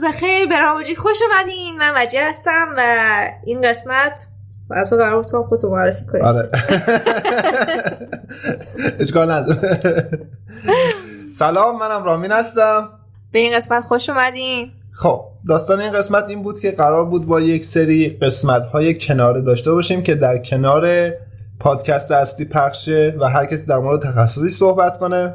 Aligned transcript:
روز 0.00 0.14
بخیر 0.14 0.46
به 0.48 0.58
راموجی 0.58 0.94
خوش 0.94 1.16
اومدین. 1.22 1.78
من 1.78 1.92
وجه 1.96 2.28
هستم 2.28 2.74
و 2.76 2.82
این 3.44 3.68
قسمت 3.68 4.26
تو 4.90 4.96
قرار 4.96 5.24
تو 5.24 5.42
خودتو 5.42 5.70
معرفی 5.70 6.04
کنی. 6.12 6.20
آره. 6.20 6.48
اشکال 9.00 9.30
نداره. 9.30 9.80
سلام 11.38 11.78
منم 11.78 12.04
رامین 12.04 12.32
هستم. 12.32 12.88
به 13.32 13.38
این 13.38 13.56
قسمت 13.56 13.84
خوش 13.84 14.10
اومدین. 14.10 14.70
خب 14.92 15.24
داستان 15.48 15.80
این 15.80 15.92
قسمت 15.92 16.28
این 16.28 16.42
بود 16.42 16.60
که 16.60 16.70
قرار 16.70 17.04
بود 17.04 17.26
با 17.26 17.40
یک 17.40 17.64
سری 17.64 18.08
قسمت 18.08 18.64
های 18.64 18.98
کناره 18.98 19.40
داشته 19.40 19.72
باشیم 19.72 20.02
که 20.02 20.14
در 20.14 20.38
کنار 20.38 21.12
پادکست 21.60 22.10
اصلی 22.10 22.44
پخشه 22.44 23.16
و 23.20 23.28
هر 23.28 23.46
کسی 23.46 23.66
در 23.66 23.78
مورد 23.78 24.02
تخصصی 24.02 24.50
صحبت 24.50 24.98
کنه. 24.98 25.34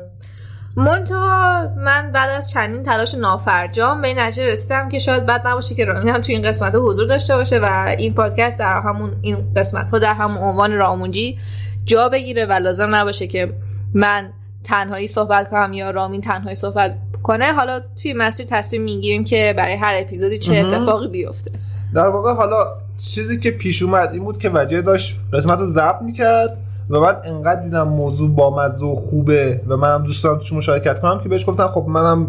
منتها 0.78 1.68
من 1.78 2.12
بعد 2.12 2.30
از 2.30 2.50
چندین 2.50 2.84
تلاش 2.84 3.16
نافرجام 3.16 4.02
به 4.02 4.08
این 4.08 4.20
نتیجه 4.20 4.48
رسیدم 4.48 4.90
که 4.90 5.00
شاید 5.00 5.26
بد 5.26 5.48
نباشه 5.48 5.76
که 5.76 5.86
رامین 5.86 6.10
هم 6.10 6.22
توی 6.22 6.36
این 6.36 6.44
قسمت 6.44 6.76
حضور 6.76 7.06
داشته 7.06 7.36
باشه 7.36 7.60
و 7.60 7.96
این 7.98 8.14
پادکست 8.14 8.60
در 8.60 8.82
همون 8.82 9.12
این 9.22 9.38
قسمت 9.56 9.90
ها 9.90 10.00
در 10.00 10.14
همون 10.14 10.38
عنوان 10.38 10.74
رامونجی 10.74 11.40
جا 11.86 12.10
بگیره 12.10 12.46
و 12.46 12.52
لازم 12.52 12.96
نباشه 12.96 13.28
که 13.28 13.54
من 13.94 14.30
تنهایی 14.64 15.08
صحبت 15.08 15.50
کنم 15.50 15.74
یا 15.74 15.92
رامین 15.92 16.22
تنهایی 16.22 16.56
صحبت 16.56 16.96
کنه. 17.24 17.54
حالا 17.54 17.82
توی 18.02 18.14
مسیر 18.14 18.46
تصمیم 18.50 18.82
می‌گیریم 18.82 19.24
که 19.24 19.54
برای 19.58 19.76
هر 19.76 19.94
اپیزودی 19.96 20.38
چه 20.38 20.56
اتفاقی 20.56 21.08
بیفته. 21.08 21.52
در 21.94 22.08
واقع 22.08 22.34
حالا 22.34 22.68
چیزی 23.14 23.40
که 23.40 23.52
پیش 23.52 23.82
اومد 23.82 24.10
این 24.14 24.24
بود 24.24 24.38
که 24.38 24.50
وجه 24.50 24.82
داشت 24.82 25.16
قسمت 25.34 25.60
رو 25.60 25.66
ضبط 25.66 26.02
می‌کرد. 26.02 26.58
و 26.90 27.02
بعد 27.02 27.26
انقدر 27.26 27.62
دیدم 27.62 27.88
موضوع 27.88 28.36
با 28.36 28.56
مزه 28.56 28.86
و 28.86 28.96
خوبه 28.96 29.62
و 29.68 29.78
منم 29.78 30.04
دوست 30.04 30.24
دارم 30.24 30.38
توش 30.38 30.54
مشارکت 30.54 31.00
کنم 31.00 31.20
که 31.20 31.30
بهش 31.30 31.50
گفتم 31.50 31.68
خب 31.68 31.86
منم 31.88 32.28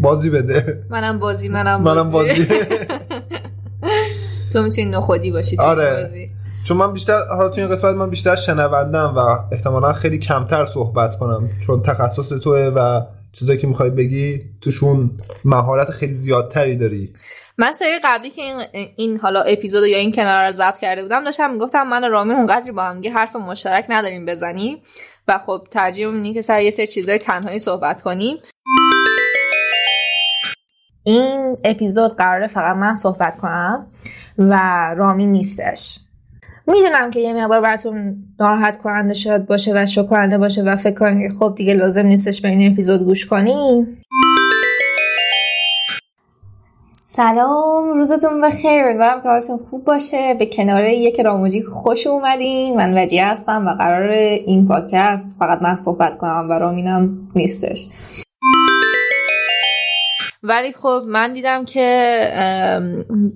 بازی 0.00 0.30
بده 0.30 0.84
منم 0.90 1.18
بازی 1.18 1.48
منم 1.48 1.84
بازی, 1.84 2.00
منم 2.00 2.10
بازی. 2.10 2.46
تو 4.52 4.62
می‌تونی 4.62 4.90
نخودی 4.90 5.30
باشی 5.30 5.56
تو 5.56 5.62
آره. 5.62 6.02
بازی 6.02 6.30
چون 6.64 6.76
من 6.76 6.92
بیشتر 6.92 7.18
حالا 7.36 7.48
تو 7.48 7.60
این 7.60 7.70
قسمت 7.70 7.96
من 7.96 8.10
بیشتر 8.10 8.36
شنوندم 8.36 9.14
و 9.16 9.38
احتمالا 9.52 9.92
خیلی 9.92 10.18
کمتر 10.18 10.64
صحبت 10.64 11.16
کنم 11.16 11.48
چون 11.66 11.82
تخصص 11.82 12.28
توه 12.28 12.72
و 12.74 13.02
چیزایی 13.32 13.58
که 13.58 13.66
می‌خوای 13.66 13.90
بگی 13.90 14.40
توشون 14.60 15.10
مهارت 15.44 15.90
خیلی 15.90 16.14
زیادتری 16.14 16.76
داری. 16.76 17.12
من 17.58 17.72
سری 17.72 17.98
قبلی 18.04 18.30
که 18.30 18.42
این, 18.42 18.86
این 18.96 19.18
حالا 19.18 19.42
اپیزود 19.42 19.88
یا 19.88 19.98
این 19.98 20.12
کنار 20.12 20.46
رو 20.46 20.52
ضبط 20.52 20.78
کرده 20.78 21.02
بودم 21.02 21.24
داشتم 21.24 21.50
می‌گفتم 21.50 21.82
من 21.82 22.04
و 22.04 22.08
رامی 22.08 22.32
اونقدری 22.32 22.72
با 22.72 22.82
هم 22.82 23.02
حرف 23.14 23.36
مشترک 23.36 23.86
نداریم 23.88 24.26
بزنیم 24.26 24.78
و 25.28 25.38
خب 25.38 25.66
ترجیح 25.70 26.08
اینه 26.08 26.34
که 26.34 26.42
سر 26.42 26.60
یه 26.60 26.70
سری 26.70 26.86
چیزای 26.86 27.18
تنهایی 27.18 27.58
صحبت 27.58 28.02
کنیم. 28.02 28.36
این 31.04 31.56
اپیزود 31.64 32.16
قراره 32.16 32.46
فقط 32.46 32.76
من 32.76 32.94
صحبت 32.94 33.38
کنم 33.38 33.86
و 34.38 34.54
رامی 34.96 35.26
نیستش. 35.26 35.98
می‌دونم 36.66 37.10
که 37.10 37.20
یه 37.20 37.32
مقدار 37.34 37.60
براتون 37.60 38.16
ناراحت 38.40 38.78
کننده 38.78 39.14
شد 39.14 39.46
باشه 39.46 39.72
و 39.74 39.86
شوک 39.86 40.08
کننده 40.08 40.38
باشه 40.38 40.62
و 40.62 40.76
فکر 40.76 40.94
کنید 40.94 41.30
که 41.30 41.38
خب 41.38 41.54
دیگه 41.56 41.74
لازم 41.74 42.06
نیستش 42.06 42.40
به 42.40 42.48
این 42.48 42.72
اپیزود 42.72 43.02
گوش 43.02 43.26
کنیم. 43.26 43.98
سلام 46.86 47.92
روزتون 47.94 48.40
بخیر. 48.40 48.84
امیدوارم 48.84 49.22
که 49.22 49.28
حالتون 49.28 49.56
خوب 49.56 49.84
باشه. 49.84 50.34
به 50.38 50.46
کنار 50.46 50.84
یک 50.84 51.20
راموجی 51.20 51.62
خوش 51.62 52.06
اومدین. 52.06 52.76
من 52.76 52.98
وجیه 52.98 53.26
هستم 53.26 53.66
و 53.66 53.70
قرار 53.70 54.08
این 54.10 54.68
پادکست 54.68 55.36
فقط 55.38 55.62
من 55.62 55.76
صحبت 55.76 56.16
کنم 56.16 56.46
و 56.50 56.52
رامینم 56.52 57.28
نیستش. 57.34 57.88
ولی 60.42 60.72
خب 60.72 61.02
من 61.06 61.32
دیدم 61.32 61.64
که 61.64 61.86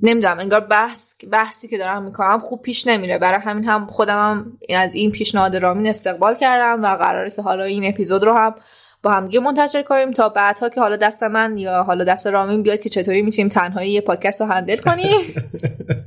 نمی‌دونم 0.03 0.39
انگار 0.39 0.61
بحث 0.61 1.15
بحثی 1.33 1.69
که 1.69 1.79
دارم 1.79 2.05
می‌کنم 2.05 2.39
خوب 2.39 2.63
پیش 2.63 2.87
نمیره. 2.87 3.19
برای 3.19 3.41
همین 3.41 3.65
هم 3.65 3.87
خودم 3.87 4.19
هم 4.31 4.59
از 4.77 4.95
این 4.95 5.11
پیشنهاد 5.11 5.57
رامین 5.57 5.87
استقبال 5.87 6.35
کردم 6.35 6.85
و 6.85 6.97
قراره 6.97 7.31
که 7.31 7.43
حالا 7.43 7.65
این 7.65 7.89
اپیزود 7.89 8.25
رو 8.25 8.33
هم 8.33 8.55
با 9.03 9.11
هم 9.11 9.27
دیگه 9.27 9.41
منتشر 9.41 9.83
کنیم 9.83 10.11
تا 10.11 10.29
بعدها 10.29 10.69
که 10.69 10.81
حالا 10.81 10.97
دست 10.97 11.23
من 11.23 11.57
یا 11.57 11.83
حالا 11.83 12.05
دست 12.05 12.27
رامین 12.27 12.63
بیاد 12.63 12.81
که 12.81 12.89
چطوری 12.89 13.23
می‌تونیم 13.23 13.49
تنهایی 13.49 13.93
یه 13.93 14.01
پادکست 14.01 14.41
رو 14.41 14.47
هندل 14.47 14.77
کنیم. 14.77 15.17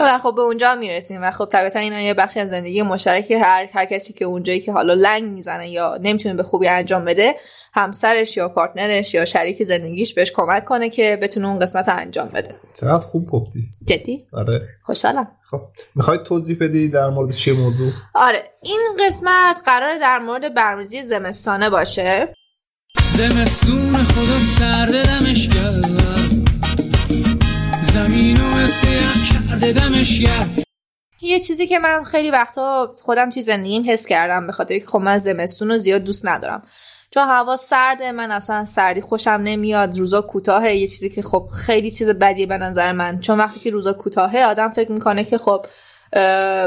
و 0.00 0.18
خب 0.18 0.34
به 0.36 0.42
اونجا 0.42 0.74
می‌رسیم 0.74 1.22
و 1.22 1.30
خب 1.30 1.44
طبیعتا 1.44 1.78
اینا 1.78 2.00
یه 2.00 2.14
بخشی 2.14 2.40
از 2.40 2.48
زندگی 2.48 2.82
مشترک 2.82 3.30
هر 3.30 3.68
هر 3.72 3.84
کسی 3.84 4.12
که 4.12 4.24
اونجایی 4.24 4.60
که 4.60 4.72
حالا 4.72 4.94
لنگ 4.94 5.24
می‌زنه 5.24 5.68
یا 5.68 5.98
نمی‌تونه 6.02 6.34
به 6.34 6.42
خوبی 6.42 6.68
انجام 6.68 7.04
بده 7.04 7.34
همسرش 7.74 8.36
یا 8.36 8.48
پارتنرش 8.48 9.14
یا 9.14 9.24
شریک 9.24 9.62
زندگیش 9.62 10.14
بهش 10.14 10.32
کمک 10.32 10.64
کنه 10.64 10.90
که 10.90 11.18
بتونه 11.22 11.48
اون 11.48 11.58
قسمت 11.58 11.88
انجام 11.88 12.28
بده. 12.28 12.54
چقدر 12.80 13.04
خوب 13.06 13.30
گفتی. 13.30 13.60
جدی؟ 13.86 14.26
آره. 14.32 14.60
خوشحالم. 14.82 15.28
خب 15.50 15.60
می‌خوای 15.94 16.18
توضیح 16.18 16.56
بدی 16.60 16.88
در 16.88 17.08
مورد 17.08 17.32
چه 17.32 17.52
موضوع؟ 17.52 17.92
آره 18.14 18.44
این 18.62 18.80
قسمت 19.00 19.56
قرار 19.64 19.98
در 19.98 20.18
مورد 20.18 20.54
برنامه‌ریزی 20.54 21.02
زمستانه 21.02 21.70
باشه. 21.70 22.34
زمستون 23.16 24.04
خدا 24.04 24.38
سرد 24.58 25.06
دمش 25.06 25.48
یه 31.22 31.40
چیزی 31.40 31.66
که 31.66 31.78
من 31.78 32.04
خیلی 32.04 32.30
وقتا 32.30 32.94
خودم 33.02 33.30
توی 33.30 33.42
زندگیم 33.42 33.84
حس 33.86 34.06
کردم 34.06 34.46
به 34.46 34.52
خاطر 34.52 34.78
که 34.78 34.86
خب 34.86 34.98
من 34.98 35.18
زمستون 35.18 35.68
رو 35.68 35.76
زیاد 35.76 36.04
دوست 36.04 36.26
ندارم. 36.26 36.62
چون 37.10 37.28
هوا 37.28 37.56
سرده 37.56 38.12
من 38.12 38.30
اصلا 38.30 38.64
سردی 38.64 39.00
خوشم 39.00 39.30
نمیاد 39.30 39.98
روزا 39.98 40.20
کوتاهه. 40.20 40.74
یه 40.74 40.86
چیزی 40.86 41.10
که 41.10 41.22
خب 41.22 41.48
خیلی 41.52 41.90
چیز 41.90 42.10
بدیه 42.10 42.46
به 42.46 42.58
نظر 42.58 42.92
من. 42.92 43.18
چون 43.18 43.38
وقتی 43.38 43.60
که 43.60 43.70
روزا 43.70 43.92
کوتاهه 43.92 44.44
آدم 44.44 44.68
فکر 44.68 44.92
می‌کنه 44.92 45.24
که 45.24 45.38
خب 45.38 45.66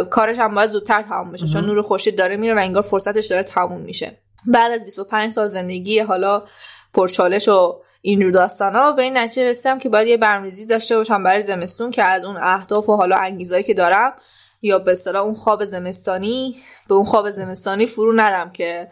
کارش 0.09 0.39
هم 0.39 0.55
باید 0.55 0.69
زودتر 0.69 1.01
تموم 1.01 1.31
بشه. 1.31 1.47
چون 1.47 1.65
نور 1.65 1.81
خورشید 1.81 2.17
داره 2.17 2.37
میره 2.37 2.53
و 2.53 2.59
انگار 2.59 2.83
فرصتش 2.83 3.25
داره 3.25 3.43
تموم 3.43 3.81
میشه. 3.81 4.17
بعد 4.45 4.71
از 4.71 4.85
25 4.85 5.31
سال 5.31 5.47
زندگی 5.47 5.99
حالا 5.99 6.43
پرچالش 6.93 7.47
و 7.47 7.81
این 8.01 8.21
رو 8.21 8.31
داستانا 8.31 8.91
به 8.91 9.01
این 9.01 9.17
نتیجه 9.17 9.47
رسیدم 9.47 9.79
که 9.79 9.89
باید 9.89 10.07
یه 10.07 10.17
برنامه‌ریزی 10.17 10.65
داشته 10.65 10.97
باشم 10.97 11.23
برای 11.23 11.41
زمستون 11.41 11.91
که 11.91 12.03
از 12.03 12.25
اون 12.25 12.37
اهداف 12.37 12.89
و 12.89 12.95
حالا 12.95 13.15
انگیزایی 13.15 13.63
که 13.63 13.73
دارم 13.73 14.13
یا 14.61 14.79
به 14.79 14.91
اصطلاح 14.91 15.23
اون 15.23 15.35
خواب 15.35 15.65
زمستانی 15.65 16.55
به 16.87 16.95
اون 16.95 17.05
خواب 17.05 17.29
زمستانی 17.29 17.85
فرو 17.85 18.13
نرم 18.13 18.51
که 18.51 18.87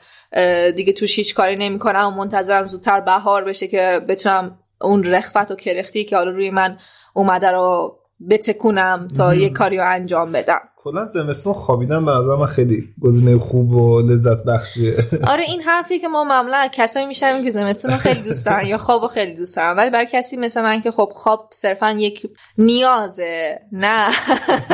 دیگه 0.76 0.94
توش 0.94 1.16
هیچ 1.16 1.36
کاری 1.36 1.56
نمی‌کنم 1.56 2.08
و 2.08 2.12
منتظرم 2.12 2.68
زودتر 2.68 3.00
بهار 3.00 3.44
بشه 3.44 3.68
که 3.68 4.02
بتونم 4.08 4.60
اون 4.82 5.04
رخفت 5.04 5.52
و 5.52 5.56
کرختی 5.56 6.06
که 6.06 6.18
حالا 6.18 6.32
روی 6.32 6.50
من 6.50 6.78
اومده 7.14 7.52
رو 7.52 7.99
بتکونم 8.30 9.08
تا 9.18 9.36
یه 9.36 9.50
کاری 9.50 9.78
رو 9.78 9.84
انجام 9.88 10.32
بدم. 10.32 10.60
کلا 10.84 11.06
زمستون 11.06 11.54
خوابیدن 11.54 12.06
به 12.06 12.12
نظر 12.12 12.36
من 12.36 12.46
خیلی 12.46 12.84
گزینه 13.02 13.40
خوب 13.40 13.74
و 13.74 14.02
لذت 14.02 14.44
بخشیه. 14.44 14.98
آره 15.34 15.44
این 15.44 15.62
حرفی 15.62 16.00
که 16.00 16.08
ما 16.08 16.24
معمولا 16.24 16.68
کسایی 16.72 17.06
میشنویم 17.06 17.44
که 17.44 17.50
زمستون 17.50 17.92
رو 17.92 17.98
خیلی 17.98 18.22
دوست 18.22 18.46
دارن 18.46 18.66
یا 18.66 18.78
خواب 18.78 19.08
خیلی 19.08 19.36
دوست 19.36 19.56
دارن 19.56 19.78
ولی 19.78 19.90
برای 19.90 20.08
کسی 20.12 20.38
مثل 20.38 20.62
من 20.62 20.82
که 20.82 20.92
خب 20.92 21.12
خواب 21.14 21.50
صرفا 21.54 21.92
یک 21.92 22.30
نیازه 22.58 23.60
نه. 23.72 24.10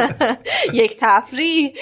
یک 0.74 0.98
تفریح. 1.00 1.74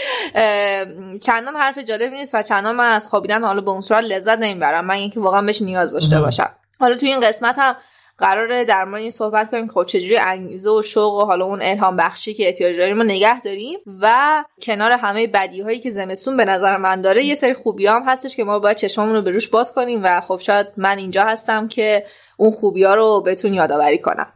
چندان 1.22 1.56
حرف 1.56 1.78
جالبی 1.78 2.16
نیست 2.16 2.36
و 2.36 2.42
چندان 2.42 2.76
من 2.76 2.92
از 2.92 3.08
خوابیدن 3.08 3.44
حالا 3.44 3.62
به 3.62 3.72
اون 3.72 3.82
صورت 3.82 4.04
لذت 4.04 4.40
نمی‌برم. 4.40 4.86
من 4.86 4.96
اینکه 4.96 5.20
واقعا 5.20 5.42
بهش 5.42 5.62
نیاز 5.62 5.94
داشته 5.94 6.20
باشم. 6.20 6.50
حالا 6.80 6.96
توی 6.96 7.10
این 7.10 7.20
قسمت 7.20 7.56
هم 7.58 7.76
قراره 8.18 8.66
در 8.66 8.84
مورد 8.86 9.02
این 9.02 9.10
صحبت 9.10 9.52
کنیم 9.52 9.68
خب 9.68 9.84
چجوری 9.84 10.18
انگیزه 10.18 10.70
و 10.70 10.82
شوق 10.82 11.14
و 11.14 11.26
حالا 11.26 11.46
اون 11.46 11.60
الهام 11.62 11.98
بخشی 11.98 12.34
که 12.34 12.48
احتیاج 12.48 12.78
داریم 12.78 12.98
رو 12.98 13.04
نگه 13.04 13.42
داریم 13.42 13.80
و 14.02 14.44
کنار 14.62 14.92
همه 14.92 15.28
بدی 15.28 15.62
هایی 15.62 15.80
که 15.80 15.90
زمستون 15.90 16.38
به 16.38 16.46
نظر 16.46 16.78
من 16.78 17.02
داره 17.02 17.24
یه 17.24 17.36
سری 17.36 17.54
خوبی 17.54 17.88
هم 17.88 18.04
هستش 18.08 18.36
که 18.36 18.44
ما 18.44 18.60
باید 18.60 18.78
چشممون 18.78 19.16
رو 19.16 19.22
به 19.22 19.32
روش 19.32 19.48
باز 19.48 19.74
کنیم 19.74 20.02
و 20.04 20.22
خب 20.22 20.40
شاید 20.40 20.68
من 20.78 20.98
اینجا 20.98 21.24
هستم 21.24 21.68
که 21.68 22.06
اون 22.38 22.52
خوبی 22.52 22.84
ها 22.84 22.96
رو 22.96 23.22
بهتون 23.22 23.54
یادآوری 23.54 23.98
کنم. 23.98 24.28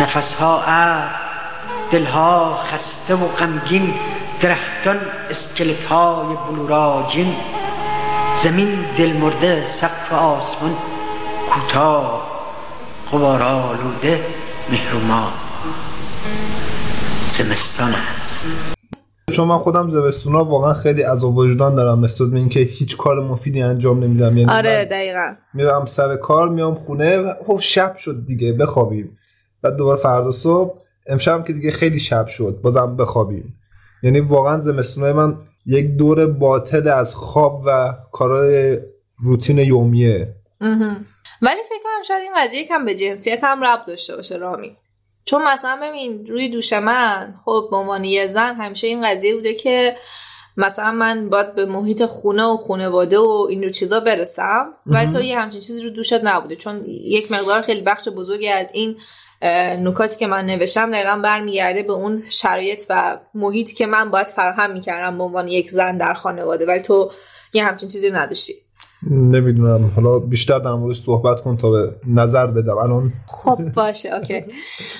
نفس 0.00 0.32
ها 0.32 0.62
دلها 1.90 2.56
خسته 2.56 3.14
و 3.14 3.28
غمگین 3.28 3.94
درختان 4.42 5.00
اسکلت 5.30 5.84
های 5.84 6.36
بلوراجین 6.50 7.36
زمین 8.42 8.86
دل 8.98 9.12
مرده 9.12 9.64
سقف 9.64 10.12
آسمان 10.12 10.76
کوتاه 11.50 12.35
غبار 13.12 13.42
آلوده 13.42 14.20
مهرما 14.70 15.28
زمستان 17.28 17.92
هست 17.92 18.44
چون 19.32 19.48
من 19.48 19.58
خودم 19.58 19.88
زمستونا 19.88 20.44
واقعا 20.44 20.74
خیلی 20.74 21.02
از 21.02 21.24
وجدان 21.24 21.74
دارم 21.74 22.04
نسبت 22.04 22.28
به 22.28 22.38
اینکه 22.38 22.60
هیچ 22.60 22.96
کار 22.96 23.20
مفیدی 23.20 23.62
انجام 23.62 24.04
نمیدم. 24.04 24.38
یعنی 24.38 24.52
آره 24.52 24.84
دقیقا. 24.84 25.34
میرم 25.54 25.84
سر 25.84 26.16
کار 26.16 26.48
میام 26.48 26.74
خونه 26.74 27.18
و 27.18 27.32
خب 27.46 27.58
شب 27.62 27.96
شد 27.96 28.26
دیگه 28.26 28.52
بخوابیم. 28.52 29.18
بعد 29.62 29.76
دوباره 29.76 30.00
فردا 30.00 30.32
صبح 30.32 30.74
امشب 31.06 31.44
که 31.46 31.52
دیگه 31.52 31.70
خیلی 31.70 31.98
شب 31.98 32.26
شد 32.26 32.58
بازم 32.62 32.96
بخوابیم. 32.96 33.54
یعنی 34.02 34.20
واقعا 34.20 34.58
زمستونای 34.58 35.12
من 35.12 35.36
یک 35.66 35.96
دور 35.96 36.26
باطل 36.26 36.88
از 36.88 37.14
خواب 37.14 37.62
و 37.66 37.94
کارهای 38.12 38.78
روتین 39.18 39.58
یومیه. 39.58 40.34
ولی 41.42 41.62
فکر 41.68 41.82
کنم 41.84 42.02
شاید 42.08 42.22
این 42.22 42.32
قضیه 42.36 42.64
کم 42.64 42.84
به 42.84 42.94
جنسیت 42.94 43.44
هم 43.44 43.64
ربط 43.64 43.86
داشته 43.86 44.16
باشه 44.16 44.36
رامی. 44.36 44.76
چون 45.24 45.42
مثلا 45.42 45.78
ببین 45.82 46.26
روی 46.26 46.48
دوش 46.48 46.72
من 46.72 47.34
خب 47.44 47.68
به 47.70 47.76
عنوان 47.76 48.04
یه 48.04 48.26
زن 48.26 48.54
همیشه 48.54 48.86
این 48.86 49.10
قضیه 49.10 49.34
بوده 49.34 49.54
که 49.54 49.96
مثلا 50.56 50.92
من 50.92 51.30
باید 51.30 51.54
به 51.54 51.66
محیط 51.66 52.04
خونه 52.04 52.44
و 52.44 52.56
خانواده 52.56 53.18
و 53.18 53.46
اینجور 53.50 53.70
چیزا 53.70 54.00
برسم 54.00 54.74
ولی 54.86 55.12
تو 55.12 55.20
یه 55.20 55.38
همچین 55.38 55.60
چیزی 55.60 55.82
رو 55.82 55.90
دوشت 55.90 56.24
نبوده. 56.24 56.56
چون 56.56 56.84
یک 56.86 57.32
مقدار 57.32 57.62
خیلی 57.62 57.82
بخش 57.82 58.08
بزرگی 58.08 58.48
از 58.48 58.74
این 58.74 58.96
نکاتی 59.86 60.16
که 60.16 60.26
من 60.26 60.46
نوشتم 60.46 60.90
دقیقا 60.90 61.16
برمیگرده 61.16 61.82
به 61.82 61.92
اون 61.92 62.22
شرایط 62.28 62.82
و 62.90 63.18
محیطی 63.34 63.74
که 63.74 63.86
من 63.86 64.10
باید 64.10 64.26
فراهم 64.26 64.70
می‌کردم 64.70 65.18
به 65.18 65.24
عنوان 65.24 65.48
یک 65.48 65.70
زن 65.70 65.98
در 65.98 66.14
خانواده. 66.14 66.66
ولی 66.66 66.82
تو 66.82 67.12
یه 67.52 67.64
همچین 67.64 67.88
چیزی 67.88 68.08
رو 68.08 68.16
نداشتی. 68.16 68.54
نمی‌دونم. 69.10 69.90
حالا 69.96 70.18
بیشتر 70.18 70.58
در 70.58 70.72
موردش 70.72 71.00
صحبت 71.00 71.40
کن 71.40 71.56
تا 71.56 71.70
به 71.70 71.94
نظر 72.06 72.46
بدم. 72.46 72.78
الان 72.78 73.12
خب 73.26 73.72
باشه. 73.74 74.14
اوکی. 74.14 74.44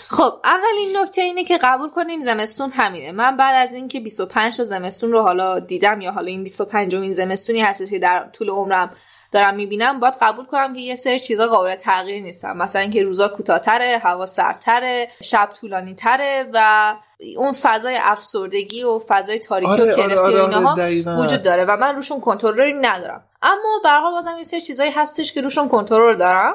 خب 0.09 0.33
اولین 0.45 0.97
نکته 0.97 1.21
اینه 1.21 1.45
که 1.45 1.59
قبول 1.63 1.91
کنیم 1.91 2.21
زمستون 2.21 2.71
همینه. 2.71 3.13
من 3.13 3.37
بعد 3.37 3.55
از 3.63 3.75
اینکه 3.75 4.01
25 4.01 4.57
تا 4.57 4.65
زمستون 4.65 5.13
رو 5.13 5.23
حالا 5.23 5.59
دیدم 5.59 6.01
یا 6.01 6.13
حالا 6.13 6.27
این 6.27 6.43
25 6.43 6.95
این 6.95 7.13
زمستونی 7.13 7.61
هستش 7.61 7.91
که 7.91 7.99
در 7.99 8.29
طول 8.33 8.51
عمرم 8.51 8.91
دارم 9.33 9.55
می‌بینم 9.55 10.01
باید 10.01 10.15
قبول 10.21 10.45
کنم 10.45 10.75
که 10.75 10.81
یه 10.81 10.97
سری 10.97 11.21
چیزا 11.21 11.47
قابل 11.47 11.77
تغییر 11.77 12.23
نیستن. 12.23 12.57
مثلا 12.57 12.83
اینکه 12.83 13.03
روزا 13.03 13.29
کوتاهتره 13.29 13.99
هوا 14.03 14.27
سردتره 14.27 15.09
شب 15.23 15.49
طولانی 15.61 15.95
تره 15.95 16.45
و 16.55 16.95
اون 17.37 17.53
فضای 17.63 17.99
افسردگی 18.01 18.83
و 18.83 18.99
فضای 18.99 19.39
تاریکی 19.39 19.73
آره، 19.73 19.85
و 19.85 19.87
آره، 19.87 19.97
کرفتی 19.97 20.19
آره، 20.19 20.43
و 20.43 20.45
اینها 20.45 20.73
آره، 20.73 20.83
دقیقاً. 20.83 21.23
وجود 21.23 21.43
داره 21.43 21.65
و 21.65 21.77
من 21.77 21.95
روشون 21.97 22.21
کنترلی 22.21 22.73
ندارم. 22.73 23.25
اما 23.43 23.81
حال 23.85 24.13
بازم 24.13 24.35
یه 24.39 24.45
سری 24.45 24.61
چیزایی 24.61 24.91
هستش 24.91 25.33
که 25.33 25.41
روشون 25.41 25.69
کنترل 25.69 26.17
دارم 26.17 26.55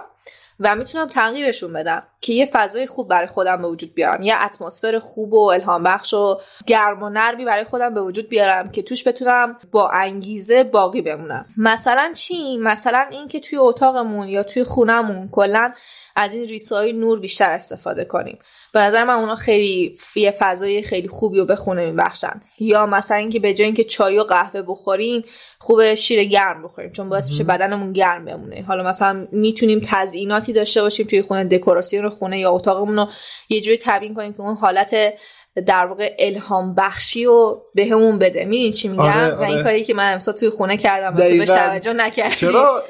و 0.60 0.75
می‌تونم 0.75 1.08
تغییرشون 1.08 1.74
بدم 1.74 2.04
که 2.22 2.34
یه 2.34 2.46
فضای 2.46 2.88
خوب 2.88 3.08
برای 3.08 3.28
خودم 3.28 3.62
به 3.62 3.68
وجود 3.68 3.94
بیارم. 3.94 4.22
یه 4.22 4.44
اتمسفر 4.46 5.00
خوب 5.00 5.34
و 5.34 5.40
الهام 5.40 5.84
بخش 5.84 6.13
و 6.13 6.40
گرم 6.68 7.04
و 7.04 7.10
نرمی 7.10 7.46
برای 7.46 7.64
خودم 7.64 7.94
به 7.94 8.02
وجود 8.02 8.30
بیارم 8.30 8.69
که 8.69 8.81
توش 8.81 9.07
بتونم 9.07 9.57
با 9.72 9.90
انگیزه 9.90 10.64
باقی 10.64 11.02
بمونم. 11.02 11.46
مثلا 11.57 12.14
چی؟ 12.16 12.57
مثلا 12.57 13.06
این 13.12 13.28
که 13.28 13.40
توی 13.40 13.57
اتاقمون 13.57 14.28
یا 14.28 14.44
توی 14.44 14.64
خونمون 14.64 15.30
کلا 15.31 15.74
از 16.16 16.34
این 16.34 16.48
ریسای 16.48 16.94
نور 16.94 17.19
بیشتر 17.19 17.50
استفاده 17.50 18.06
کنیم. 18.06 18.40
به 18.73 18.79
نظر 18.79 19.03
من 19.03 19.13
اونا 19.13 19.35
خیلی 19.35 19.97
یه 20.15 20.31
فضای 20.31 20.81
خیلی 20.81 21.07
خوبی 21.07 21.39
رو 21.39 21.45
به 21.45 21.56
خونه 21.56 21.85
میبخشن 21.85 22.41
یا 22.59 22.85
مثلا 22.85 23.18
اینکه 23.18 23.39
به 23.39 23.53
جای 23.53 23.65
اینکه 23.65 23.83
چای 23.83 24.19
و 24.19 24.23
قهوه 24.23 24.62
بخوریم 24.62 25.23
خوب 25.59 25.94
شیر 25.94 26.23
گرم 26.23 26.63
بخوریم 26.63 26.91
چون 26.91 27.09
باعث 27.09 27.29
میشه 27.29 27.44
بدنمون 27.44 27.94
گرم 27.94 28.25
بمونه. 28.25 28.63
حالا 28.68 28.83
مثلا 28.83 29.27
می‌تونیم 29.31 29.79
تزییناتی 29.85 30.53
داشته 30.53 30.81
باشیم 30.81 31.07
توی 31.07 31.21
خونه 31.21 31.44
دکوراسیون 31.44 32.09
خونه 32.09 32.39
یا 32.39 32.51
اتاقمون 32.51 32.95
رو 32.95 33.07
یه 33.50 33.62
جوری 33.62 33.77
تبیین 33.81 34.13
کنیم 34.13 34.33
که 34.33 34.41
اون 34.41 34.56
حالت 34.56 34.95
در 35.68 35.86
واقع 35.86 36.15
الهام 36.19 36.75
بخشی 36.75 37.25
و 37.25 37.56
بهمون 37.75 38.19
بده. 38.19 38.45
می‌دونی 38.45 38.71
چی 38.71 38.88
میگم؟ 38.88 39.03
آره، 39.03 39.36
و 39.36 39.42
این 39.42 39.53
آره. 39.53 39.63
کاری 39.63 39.83
که 39.83 39.94
من 39.94 40.13
امسال 40.13 40.36
توی 40.36 40.50
خونه 40.50 40.77
کردم 40.77 41.12
تو 41.12 41.18
بهش. 41.18 41.50
توجه 41.50 41.94
نکردی. 41.94 42.36
چرا؟ 42.36 42.83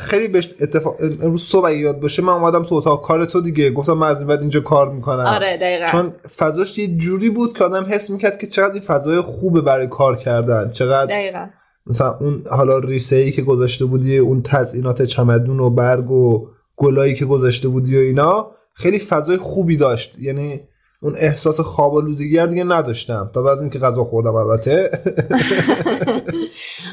خیلی 0.00 0.28
بهش 0.28 0.54
اتفاق 0.60 0.94
امروز 1.00 1.42
صبح 1.42 1.72
یاد 1.72 2.00
باشه 2.00 2.22
من 2.22 2.32
اومدم 2.32 2.62
تو 2.62 2.74
اتاق. 2.74 3.02
کار 3.02 3.24
تو 3.24 3.40
دیگه. 3.40 3.70
گفتم 3.70 3.92
من 3.92 4.08
از 4.08 4.18
این 4.18 4.26
بعد 4.28 4.40
اینجا 4.40 4.60
کار 4.60 4.92
می‌کنم. 4.92 5.24
آره 5.26 5.56
دقیقا. 5.56 5.86
چون 5.90 6.12
فضاش 6.36 6.78
یه 6.78 6.96
جوری 6.96 7.30
بود 7.30 7.58
که 7.58 7.64
آدم 7.64 7.86
حس 7.90 8.10
می‌کرد 8.10 8.38
که 8.38 8.46
چقدر 8.46 8.72
این 8.72 8.82
فضای 8.82 9.20
خوبه 9.20 9.60
برای 9.60 9.86
کار 9.86 10.16
کردن. 10.16 10.70
چقدر 10.70 11.06
دقیقا. 11.06 11.46
مثلا 11.86 12.16
اون 12.20 12.44
حالا 12.50 12.78
ریسه 12.78 13.16
ای 13.16 13.32
که 13.32 13.42
گذاشته 13.42 13.84
بودی 13.84 14.18
اون 14.18 14.42
تزئینات 14.42 15.02
چمدون 15.02 15.60
و 15.60 15.70
برگ 15.70 16.10
و 16.10 16.46
گلایی 16.76 17.14
که 17.14 17.24
گذاشته 17.24 17.68
بودی 17.68 17.96
و 17.96 18.00
اینا 18.00 18.50
خیلی 18.74 18.98
فضای 18.98 19.36
خوبی 19.36 19.76
داشت. 19.76 20.18
یعنی 20.18 20.60
اون 21.02 21.14
احساس 21.18 21.60
خواب 21.60 21.96
آلودگی 21.96 22.46
دیگه 22.46 22.64
نداشتم. 22.64 23.30
تا 23.34 23.42
بعد 23.42 23.58
اینکه 23.58 23.78
غذا 23.78 24.04
خوردم 24.04 24.34
البته. 24.34 24.90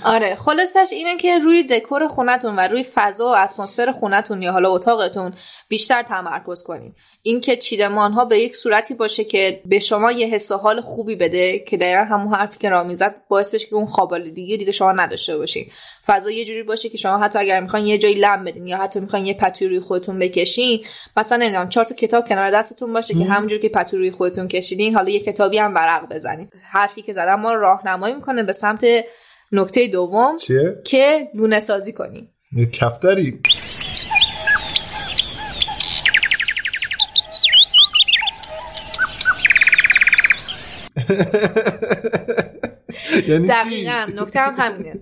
آره 0.06 0.36
خلاصش 0.36 0.90
اینه 0.92 1.18
که 1.18 1.40
روی 1.40 1.64
دکور 1.64 2.08
خونتون 2.08 2.56
و 2.56 2.60
روی 2.60 2.84
فضا 2.84 3.26
و 3.26 3.36
اتمسفر 3.36 3.92
خونتون 3.92 4.42
یا 4.42 4.52
حالا 4.52 4.70
اتاقتون 4.70 5.34
بیشتر 5.68 6.02
تمرکز 6.02 6.64
کنید 6.64 6.96
اینکه 7.22 7.58
چیدمان 7.58 8.12
ها 8.12 8.26
به 8.26 8.40
یک 8.40 8.56
صورتی 8.56 8.94
باشه 8.94 9.24
که 9.24 9.62
به 9.66 9.80
شما 9.80 10.12
یه 10.12 10.28
حس 10.28 10.52
و 10.52 10.58
حال 10.58 10.82
خوبی 10.82 11.16
بده 11.16 11.60
که 11.60 11.78
دقیقا 11.78 12.04
همون 12.04 12.34
حرفی 12.34 12.60
که 12.60 12.70
رامی 12.70 12.96
زد 12.96 13.22
باعث 13.28 13.56
بشه 13.56 13.68
که 13.68 13.76
اون 13.76 13.86
خواب 13.86 14.14
آلودگی 14.14 14.58
دیگه 14.58 14.72
شما 14.72 14.92
نداشته 14.92 15.38
باشین. 15.38 15.66
فضا 16.08 16.32
یه 16.32 16.46
جوری 16.46 16.64
باشه 16.64 16.90
که 16.90 16.98
شما 16.98 17.18
حتی 17.18 17.40
اگر 17.40 17.60
می‌خواین 17.60 17.86
یه 17.86 17.98
جایی 17.98 18.16
لم 18.16 18.44
بدین 18.44 18.68
یا 18.68 18.78
حتی 18.78 19.00
می‌خواین 19.00 19.26
یه 19.26 19.34
پتوی 19.34 19.68
روی 19.68 19.80
خودتون 19.80 20.20
بکشین 20.20 20.86
مثلا 21.18 21.38
نمی‌دونم 21.38 21.70
چهار 21.70 21.86
تا 21.86 21.96
کتاب 21.96 22.28
کنار 22.28 22.52
دستتون 22.52 22.94
باشه 22.94 23.14
که 23.14 23.26
همونجور 23.26 23.60
که 23.60 23.70
پتو 23.70 23.93
روی 23.98 24.12
خودتون 24.12 24.48
کشیدین 24.48 24.96
حالا 24.96 25.10
یه 25.10 25.20
کتابی 25.20 25.58
هم 25.58 25.76
ورق 25.76 26.14
بزنین 26.14 26.50
حرفی 26.72 27.02
که 27.02 27.14
زدم 27.14 27.40
ما 27.40 27.54
راهنمایی 27.54 28.16
می‌کنه 28.16 28.44
به 28.44 28.54
سمت 28.54 28.86
نکته 29.52 29.88
دوم 29.88 30.38
چیه؟ 30.38 30.82
که 30.86 31.30
لونه 31.36 31.60
سازی 31.60 31.94
کنیم 31.94 32.30
یه 32.52 32.66
کفتری 32.66 33.40
یعنی؟ 43.28 43.48
دقیقا 43.48 44.08
نکته 44.16 44.40
هم 44.40 44.56
همینه 44.58 45.00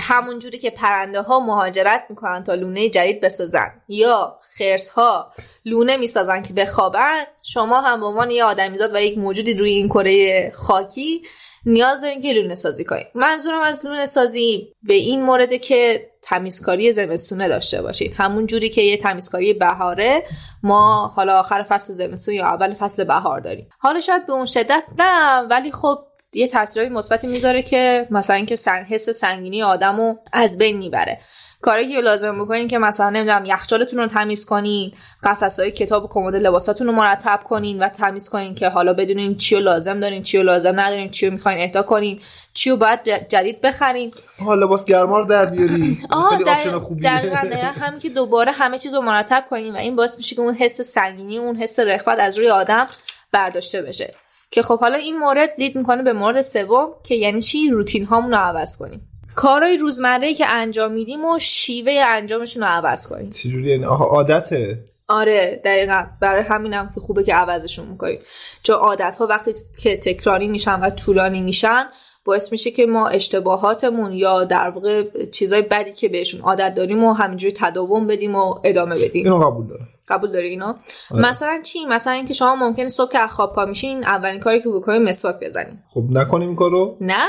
همون 0.00 0.38
جوری 0.38 0.58
که 0.58 0.70
پرنده 0.70 1.20
ها 1.20 1.40
مهاجرت 1.40 2.04
می‌کنن 2.10 2.44
تا 2.44 2.54
لونه 2.54 2.88
جدید 2.88 3.20
بسازن. 3.20 3.70
یا 3.88 4.38
خرس 4.58 4.90
ها 4.90 5.32
لونه 5.64 5.96
می‌سازن 5.96 6.42
که 6.42 6.52
بخوابن 6.52 7.24
شما 7.42 7.80
هم 7.80 8.00
به 8.00 8.06
عنوان 8.06 8.30
یه 8.30 8.44
آدمیزاد 8.44 8.94
و 8.94 9.02
یک 9.02 9.18
موجودی 9.18 9.54
روی 9.54 9.70
این 9.70 9.88
کره 9.88 10.52
خاکی 10.54 11.22
نیاز 11.66 12.00
دارین 12.00 12.22
که 12.22 12.32
لونه 12.32 12.54
سازی 12.54 12.84
کنید 12.84 13.06
منظورم 13.14 13.60
از 13.60 13.86
لونه 13.86 14.06
سازی 14.06 14.74
به 14.82 14.94
این 14.94 15.22
مورده 15.22 15.58
که 15.58 16.10
تمیزکاری 16.22 16.92
زمستونه 16.92 17.48
داشته 17.48 17.82
باشید 17.82 18.14
همون 18.16 18.46
جوری 18.46 18.68
که 18.68 18.82
یه 18.82 18.96
تمیزکاری 18.96 19.54
بهاره 19.54 20.22
ما 20.62 21.12
حالا 21.16 21.38
آخر 21.38 21.62
فصل 21.62 21.92
زمستون 21.92 22.34
یا 22.34 22.46
اول 22.46 22.74
فصل 22.74 23.04
بهار 23.04 23.40
داریم. 23.40 23.68
حالا 23.78 24.00
شاید 24.00 24.26
به 24.26 24.32
اون 24.32 24.46
شدت 24.46 24.82
نه 24.98 25.40
ولی 25.40 25.72
خب 25.72 25.98
یه 26.34 26.48
تاثیرات 26.48 26.90
مثبتی 26.90 27.26
می‌ذاره 27.26 27.62
که 27.62 28.06
مثلا 28.10 28.36
اینکه 28.36 28.56
سن... 28.56 28.86
حس 28.88 29.10
سنگینی 29.10 29.62
آدمو 29.62 30.16
از 30.32 30.58
بین 30.58 30.78
می‌بره. 30.78 31.18
کاری 31.62 31.88
که 31.88 32.00
لازم 32.00 32.44
بکنین 32.44 32.68
که 32.68 32.78
مثلا 32.78 33.10
نمی‌دونم 33.10 33.44
یخچالتون 33.44 33.98
رو 33.98 34.06
تمیز 34.06 34.44
کنین 34.44 34.92
قفسهای 35.24 35.70
کتاب 35.70 36.04
و 36.04 36.08
کمد 36.08 36.36
لباساتون 36.36 36.86
رو 36.86 36.92
مرتب 36.92 37.40
کنین 37.48 37.82
و 37.82 37.88
تمیز 37.88 38.28
کنین 38.28 38.54
که 38.54 38.68
حالا 38.68 38.92
بدونین 38.92 39.36
چی 39.38 39.54
رو 39.54 39.60
لازم 39.60 40.00
دارین 40.00 40.22
چی 40.22 40.38
رو 40.38 40.44
لازم 40.44 40.80
ندارین 40.80 41.10
چی 41.10 41.26
رو 41.26 41.32
می‌خواین 41.32 41.58
اهدا 41.58 41.82
کنین 41.82 42.20
چی 42.54 42.70
رو 42.70 42.76
باید 42.76 43.28
جدید 43.28 43.60
بخرین. 43.60 44.12
ها 44.38 44.54
لباس 44.54 44.84
گرما 44.84 45.18
رو 45.18 45.26
در 45.26 45.46
بیاری. 45.46 45.98
خیلی. 46.30 46.50
option 46.50 46.78
خوبیه. 46.78 47.10
همین 47.10 48.00
که 48.00 48.08
دوباره 48.08 48.52
همه 48.52 48.78
چیز 48.78 48.94
رو 48.94 49.00
مرتب 49.00 49.44
کنین 49.50 49.74
و 49.74 49.76
این 49.76 49.96
باعث 49.96 50.16
میشه 50.16 50.36
که 50.36 50.42
اون 50.42 50.54
حس 50.54 50.80
سنگینی 50.80 51.38
اون 51.38 51.56
حس 51.56 51.80
رخوت 51.80 52.18
از 52.18 52.38
روی 52.38 52.48
آدم 52.48 52.86
برداشته 53.32 53.82
بشه. 53.82 54.14
که 54.52 54.62
خب 54.62 54.80
حالا 54.80 54.96
این 54.96 55.18
مورد 55.18 55.50
lead 55.58 55.76
می‌کنه 55.76 56.02
به 56.02 56.12
مورد 56.12 56.40
سوم 56.40 56.88
که 57.02 57.14
یعنی 57.14 57.40
چی 57.40 57.70
روتین 57.70 58.04
هامون 58.04 58.30
رو 58.30 58.38
عوض 58.38 58.76
کنیم. 58.76 59.08
کارهای 59.34 59.76
روزمره 59.76 60.34
که 60.34 60.46
انجام 60.46 60.92
میدیم 60.92 61.24
و 61.24 61.38
شیوه 61.38 61.92
انجامشون 62.06 62.62
رو 62.62 62.68
عوض 62.68 63.06
کنیم. 63.06 63.30
چجوری؟ 63.30 63.68
یعنی 63.68 63.84
آها 63.84 64.04
عادته؟ 64.04 64.84
آره 65.08 65.60
دقیقا. 65.64 66.06
برای 66.20 66.42
همینم 66.42 66.90
که 66.94 67.00
خوبه 67.00 67.24
که 67.24 67.34
عوضشون 67.34 67.88
می‌کنیم. 67.88 68.18
چون 68.62 68.76
عادت 68.76 69.16
ها 69.18 69.26
وقتی 69.26 69.52
که 69.82 69.96
تکراری 69.96 70.48
میشن 70.48 70.80
و 70.80 70.90
طولانی 70.90 71.40
میشن 71.40 71.84
باعث 72.24 72.52
میشه 72.52 72.70
که 72.70 72.86
ما 72.86 73.08
اشتباهاتمون 73.08 74.12
یا 74.12 74.44
در 74.44 74.70
واقع 74.70 75.02
چیزای 75.32 75.62
بدی 75.62 75.92
که 75.92 76.08
بهشون 76.08 76.40
عادت 76.40 76.74
داریم 76.74 77.04
و 77.04 77.12
همینجوری 77.12 77.54
تداوم 77.56 78.06
بدیم 78.06 78.34
و 78.34 78.54
ادامه 78.64 78.94
بدیم. 78.94 79.24
اینو 79.24 79.38
قبول 79.38 79.66
دارم. 79.66 79.88
قبول 80.08 80.32
داری 80.32 80.48
اینو؟ 80.48 80.74
مثلا 81.10 81.60
چی؟ 81.64 81.84
مثلا 81.84 82.12
اینکه 82.12 82.34
شما 82.34 82.54
ممکنه 82.54 82.88
صبح 82.88 83.12
که 83.12 83.18
از 83.18 83.30
خواب 83.30 83.54
پا 83.54 83.64
میشین 83.64 84.04
اولین 84.04 84.40
کاری 84.40 84.62
که 84.62 84.68
بکنین 84.68 85.02
مسواک 85.02 85.36
بزنین 85.40 85.78
خب 85.94 86.04
نکنیم 86.10 86.48
این 86.48 86.56
کارو. 86.56 86.96
نه؟ 87.00 87.26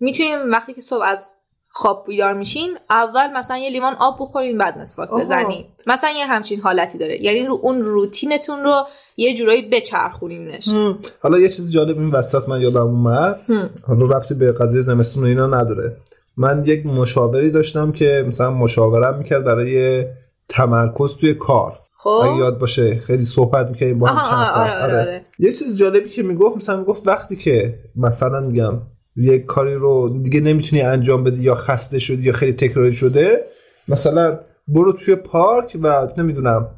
می‌تونیم 0.00 0.50
وقتی 0.50 0.74
که 0.74 0.80
صبح 0.80 1.02
از 1.04 1.30
خواب 1.76 2.04
بیدار 2.06 2.34
میشین 2.34 2.78
اول 2.90 3.32
مثلا 3.32 3.58
یه 3.58 3.70
لیوان 3.70 3.94
آب 3.94 4.16
بخورین 4.20 4.58
بعد 4.58 4.78
مسواک 4.78 5.12
آها. 5.12 5.20
بزنین 5.20 5.64
مثلا 5.86 6.10
یه 6.10 6.26
همچین 6.26 6.60
حالتی 6.60 6.98
داره. 6.98 7.22
یعنی 7.22 7.46
رو 7.46 7.58
اون 7.62 7.82
روتینتون 7.82 8.64
رو 8.64 8.86
یه 9.16 9.34
جورایی 9.34 9.62
بچرخونینش. 9.62 10.68
هم. 10.68 10.98
حالا 11.22 11.38
یه 11.38 11.48
چیز 11.48 11.72
جالب 11.72 11.98
این 11.98 12.10
وسط 12.10 12.48
من 12.48 12.60
یادم 12.60 12.80
اومد. 12.80 13.42
حالا 13.86 14.06
رفتی 14.06 14.34
به 14.34 14.52
قضیه 14.52 14.80
زمستون 14.80 15.24
اینا 15.24 15.46
نداره. 15.46 15.96
من 16.36 16.64
یک 16.66 16.86
مشاوری 16.86 17.50
داشتم 17.50 17.92
که 17.92 18.24
مثلا 18.28 18.50
مشاورم 18.50 19.18
می‌کرد 19.18 19.44
برای 19.44 20.04
تمرکز 20.48 21.16
توی 21.16 21.34
کار. 21.34 21.78
خب؟ 22.04 22.36
یاد 22.38 22.58
باشه 22.58 23.00
خیلی 23.06 23.24
صحبت 23.24 23.68
می‌کنیم 23.68 23.98
با 23.98 24.06
هم 24.06 24.30
چند 24.30 24.34
آره، 24.34 24.54
ساعت. 24.54 24.70
آره، 24.70 24.82
آره، 24.82 25.00
آره. 25.00 25.22
یه 25.38 25.52
چیز 25.52 25.76
جالبی 25.76 26.08
که 26.08 26.22
می‌گفت 26.22 26.56
مثلا 26.56 26.76
می‌گفت 26.76 27.08
وقتی 27.08 27.36
که 27.36 27.78
مثلا 27.96 28.40
میگم 28.40 28.82
یک 29.16 29.46
کاری 29.46 29.74
رو 29.74 30.18
دیگه 30.22 30.40
نمی‌تونی 30.40 30.82
انجام 30.82 31.24
بدی 31.24 31.42
یا 31.42 31.54
خسته 31.54 31.98
شدی 31.98 32.22
یا 32.22 32.32
خیلی 32.32 32.52
تکراری 32.52 32.92
شده 32.92 33.44
مثلا 33.88 34.38
برو 34.68 34.92
توی 34.92 35.14
پارک 35.14 35.78
و 35.82 36.08
نمی‌دونم 36.18 36.70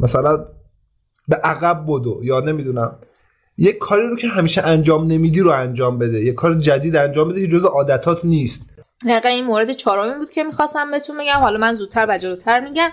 مثلا 0.00 0.46
به 1.28 1.36
عقب 1.36 1.84
بدو 1.88 2.20
یا 2.22 2.40
نمی‌دونم. 2.40 2.98
یک 3.58 3.78
کاری 3.78 4.06
رو 4.08 4.16
که 4.16 4.28
همیشه 4.28 4.62
انجام 4.62 5.06
نمیدی 5.06 5.40
رو 5.40 5.50
انجام 5.50 5.98
بده. 5.98 6.20
یک 6.20 6.34
کار 6.34 6.54
جدید 6.54 6.96
انجام 6.96 7.28
بده 7.28 7.40
که 7.40 7.48
جز 7.48 7.64
عادتات 7.64 8.24
نیست. 8.24 8.70
دقیقا 9.08 9.28
این 9.28 9.44
مورد 9.44 9.72
چهارمی 9.72 10.18
بود 10.18 10.30
که 10.30 10.44
می‌خواستم 10.44 10.90
بهتون 10.90 11.16
بگم. 11.16 11.40
حالا 11.40 11.58
من 11.58 11.72
زودتر 11.74 12.06
و 12.08 12.18
جلوتر 12.18 12.60
میگم. 12.60 12.88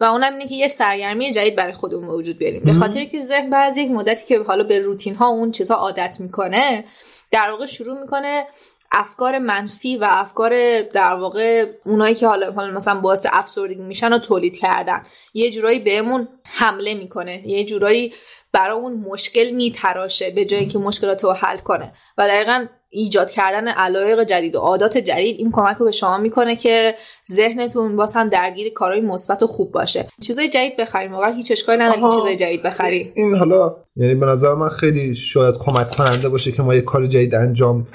و 0.00 0.04
اونم 0.04 0.32
اینه 0.32 0.48
که 0.48 0.54
یه 0.54 0.68
سرگرمی 0.68 1.32
جدید 1.32 1.56
برای 1.56 1.72
خودمون 1.72 2.06
به 2.06 2.12
وجود 2.12 2.38
بیاریم. 2.38 2.62
به 2.64 2.72
خاطر 2.72 3.04
که 3.04 3.20
ذهن 3.20 3.50
بعد 3.50 3.76
یک 3.76 3.90
مدتی 3.90 4.26
که 4.26 4.42
حالا 4.42 4.62
به 4.62 4.78
روتین 4.78 5.14
ها 5.14 5.28
اون 5.28 5.50
چیزها 5.50 5.76
عادت 5.76 6.16
می‌کنه 6.20 6.84
در 7.30 7.50
واقع 7.50 7.66
شروع 7.66 8.00
می‌کنه 8.00 8.46
افکار 8.92 9.38
منفی 9.38 9.96
و 9.96 10.06
افکار 10.10 10.82
در 10.82 11.14
واقع 11.14 11.66
اونایی 11.84 12.14
که 12.14 12.26
حالا 12.26 12.52
حالا 12.52 12.72
مثلا 12.72 13.00
باعث 13.00 13.26
افسردگی 13.30 13.82
میشن 13.82 14.12
رو 14.12 14.18
تولید 14.18 14.58
کردن. 14.58 15.02
یه 15.34 15.50
جورایی 15.50 15.78
بهمون 15.78 16.28
حمله 16.44 16.94
می‌کنه. 16.94 17.48
یه 17.48 17.64
جورایی 17.64 18.14
برای 18.52 18.76
اون 18.76 18.92
مشکل 18.92 19.50
میتراشه 19.50 20.30
به 20.30 20.44
جای 20.44 20.60
اینکه 20.60 20.78
مشکلات 20.78 21.24
رو 21.24 21.32
حل 21.32 21.58
کنه. 21.58 21.92
و 22.18 22.28
دقیقا 22.28 22.66
ایجاد 22.90 23.30
کردن 23.30 23.68
علایق 23.68 24.24
جدید 24.24 24.56
و 24.56 24.58
عادات 24.58 24.98
جدید 24.98 25.36
این 25.38 25.50
کمک 25.52 25.76
رو 25.76 25.84
به 25.84 25.92
شما 25.92 26.18
می‌کنه 26.18 26.56
که 26.56 26.94
ذهنتون 27.32 27.96
باز 27.96 28.14
هم 28.14 28.28
درگیر 28.28 28.72
کارهای 28.72 29.00
مثبت 29.00 29.42
و 29.42 29.46
خوب 29.46 29.72
باشه. 29.72 30.08
چیزای 30.22 30.48
جدید 30.48 30.76
بخریم 30.76 31.12
واقعا 31.12 31.32
هیچ 31.32 31.52
اشکالی 31.52 31.82
نداره 31.82 32.00
که 32.00 32.16
چیزای 32.16 32.36
جدید 32.36 32.62
بخری 32.62 33.12
این 33.14 33.34
حالا 33.34 33.76
یعنی 33.96 34.14
به 34.14 34.26
نظر 34.26 34.54
من 34.54 34.68
خیلی 34.68 35.14
شاید 35.14 35.54
کمک 35.58 35.90
کننده 35.90 36.28
باشه 36.28 36.52
که 36.52 36.62
ما 36.62 36.74
یه 36.74 36.80
کار 36.80 37.06
جدید 37.06 37.34
انجام 37.34 37.86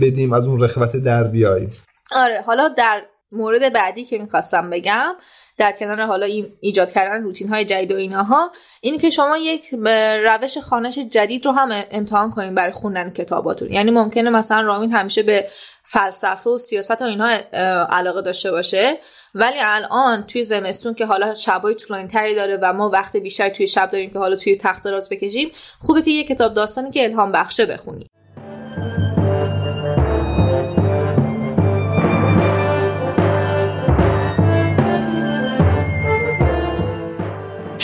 بدیم 0.00 0.32
از 0.32 0.46
اون 0.46 0.60
رخوت 0.60 0.96
در 0.96 1.24
بیاییم. 1.24 1.72
آره 2.16 2.42
حالا 2.46 2.68
در 2.68 3.02
مورد 3.32 3.72
بعدی 3.72 4.04
که 4.04 4.18
می‌خواستم 4.18 4.70
بگم 4.70 5.14
در 5.56 5.72
کنار 5.72 6.00
حالا 6.00 6.26
این 6.26 6.46
ایجاد 6.60 6.90
کردن 6.90 7.22
روتین 7.22 7.48
های 7.48 7.64
جدید 7.64 7.92
و 7.92 7.96
ایناها 7.96 8.50
این 8.80 8.98
که 8.98 9.10
شما 9.10 9.38
یک 9.38 9.64
روش 10.24 10.58
خانش 10.58 10.98
جدید 10.98 11.46
رو 11.46 11.52
هم 11.52 11.84
امتحان 11.90 12.30
کنید 12.30 12.54
برای 12.54 12.72
خوندن 12.72 13.10
کتاباتون. 13.10 13.70
یعنی 13.70 13.90
ممکنه 13.90 14.30
مثلا 14.30 14.60
رامین 14.60 14.92
همیشه 14.92 15.22
به 15.22 15.48
فلسفه 15.84 16.50
و 16.50 16.58
سیاست 16.58 17.02
و 17.02 17.04
اینها 17.04 17.28
علاقه 17.84 18.22
داشته 18.22 18.50
باشه 18.50 18.98
ولی 19.34 19.58
الان 19.60 20.26
توی 20.26 20.44
زمستون 20.44 20.94
که 20.94 21.06
حالا 21.06 21.34
شبای 21.34 21.74
طولانی 21.74 22.08
تری 22.08 22.34
داره 22.34 22.58
و 22.62 22.72
ما 22.72 22.90
وقت 22.90 23.16
بیشتر 23.16 23.48
توی 23.48 23.66
شب 23.66 23.90
داریم 23.90 24.10
که 24.10 24.18
حالا 24.18 24.36
توی 24.36 24.56
تخت 24.56 24.86
راست 24.86 25.12
بکشیم 25.12 25.50
خوبه 25.80 26.02
که 26.02 26.10
یه 26.10 26.24
کتاب 26.24 26.54
داستانی 26.54 26.90
که 26.90 27.04
الهام 27.04 27.32
بخشه 27.32 27.66
بخونی. 27.66 28.06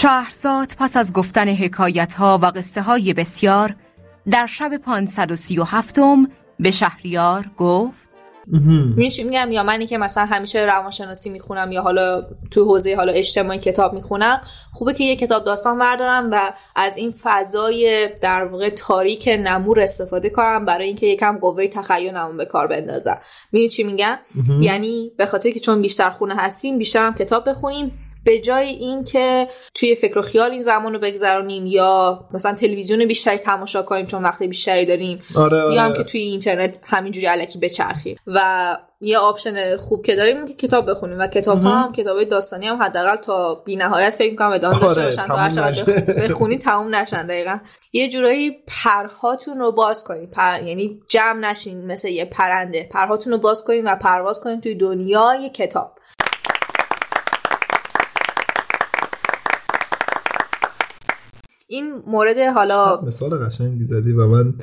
شهرزاد 0.01 0.73
پس 0.79 0.97
از 0.97 1.13
گفتن 1.13 1.49
حکایت 1.49 2.13
ها 2.13 2.39
و 2.43 2.47
قصه 2.47 2.83
های 2.83 3.15
بسیار 3.15 3.77
در 4.31 4.47
شب 4.47 4.77
537 4.77 5.99
به 6.61 6.71
شهریار 6.71 7.51
گفت 7.57 8.09
میشه 8.97 9.25
میگم 9.25 9.53
یا 9.53 9.63
منی 9.63 9.87
که 9.87 9.99
مثلا 9.99 10.25
همیشه 10.25 10.65
روانشناسی 10.65 11.31
می‌خونم 11.31 11.73
یا 11.73 11.83
حالا 11.83 12.27
تو 12.51 12.65
حوزه 12.65 12.95
حالا 12.95 13.13
اجتماعی 13.13 13.59
کتاب 13.59 13.93
می‌خونم 13.95 14.41
خوبه 14.73 14.95
که 14.95 15.05
یه 15.05 15.17
کتاب 15.17 15.45
داستان 15.45 15.79
بردارم 15.79 16.29
و 16.33 16.53
از 16.77 16.97
این 16.97 17.15
فضای 17.23 18.09
در 18.23 18.45
واقع 18.45 18.69
تاریک 18.69 19.29
نمور 19.43 19.81
استفاده 19.81 20.31
کنم 20.31 20.65
برای 20.65 20.87
اینکه 20.87 21.07
یکم 21.07 21.39
قوه 21.39 21.67
تخیلمون 21.67 22.37
به 22.37 22.45
کار 22.45 22.67
بندازم. 22.67 23.19
می‌دونی 23.53 23.69
چی 23.69 23.85
میگم؟ 23.85 24.19
یعنی 24.61 25.13
به 25.19 25.27
خاطر 25.27 25.51
که 25.51 25.61
چون 25.61 25.83
بیشتر 25.83 26.11
خونه 26.11 26.35
هستیم 26.37 26.79
بیشتر 26.79 27.07
هم 27.07 27.15
کتاب 27.15 27.49
بخونیم 27.49 28.08
به 28.29 28.41
جای 28.41 28.69
اینکه 28.69 29.49
توی 29.75 29.95
فکر 29.95 30.19
و 30.19 30.23
خیال 30.23 30.51
این 30.51 30.63
زمان 30.63 30.93
رو 30.93 30.99
بگذرونیم 30.99 31.67
یا 31.67 32.25
مثلا 32.35 32.55
تلویزیون 32.55 33.05
بیشتری 33.05 33.39
تماشا 33.39 33.83
کنیم 33.83 34.07
چون 34.07 34.23
وقت 34.23 34.43
بیشتری 34.43 34.87
داریم 34.87 35.23
آره 35.37 35.63
آره. 35.63 35.75
یا 35.75 35.83
هم 35.83 35.95
که 35.95 36.03
توی 36.05 36.21
اینترنت 36.21 36.79
همینجوری 36.85 37.27
الکی 37.27 37.59
بچرخیم. 37.59 38.17
و 38.27 38.77
یه 39.01 39.19
option 39.19 39.77
خوب 39.77 40.07
که 40.07 40.17
داریم 40.17 40.47
که 40.47 40.55
کتاب 40.55 40.91
بخونیم 40.91 41.19
و 41.19 41.27
کتاب 41.27 41.59
ها 41.59 41.71
هم 41.71 41.93
کتاب 41.93 42.25
داستانی 42.25 42.67
هم 42.67 42.83
حداقل 42.83 43.17
تا 43.17 43.55
بی 43.55 43.77
نهایت 43.77 44.11
فکر 44.11 44.31
می‌کنم 44.31 44.53
ادامه 44.53 44.81
داشته 44.81 45.01
آره، 45.01 45.05
باشن 45.05 45.27
تا 45.27 45.37
هر 45.37 45.51
چقدر. 45.51 45.85
بخونی 46.29 46.59
تموم 46.59 46.95
نشن 46.95 47.27
دقیقا. 47.27 47.59
یه 47.93 48.09
جورایی 48.09 48.53
پرهاتون 48.67 49.59
رو 49.59 49.73
باز 49.73 50.05
کنید 50.05 50.31
پر... 50.31 50.63
یعنی 50.63 51.01
جمع 51.09 51.51
نشین 51.51 51.87
مثل 51.87 52.09
یه 52.09 52.25
پرنده. 52.25 52.89
پرهاتون 52.93 53.33
رو 53.33 53.39
باز 53.39 53.65
کنید 53.65 53.83
و 53.85 53.97
پرواز 53.97 54.41
کنید 54.41 54.61
توی 54.61 54.75
دنیای 54.75 55.49
کتاب. 55.49 55.98
این 61.71 62.03
مورد 62.07 62.39
حالا 62.39 63.01
مثال 63.01 63.47
قشنگی 63.47 63.85
زدی 63.85 64.13
و 64.13 64.27
من 64.27 64.55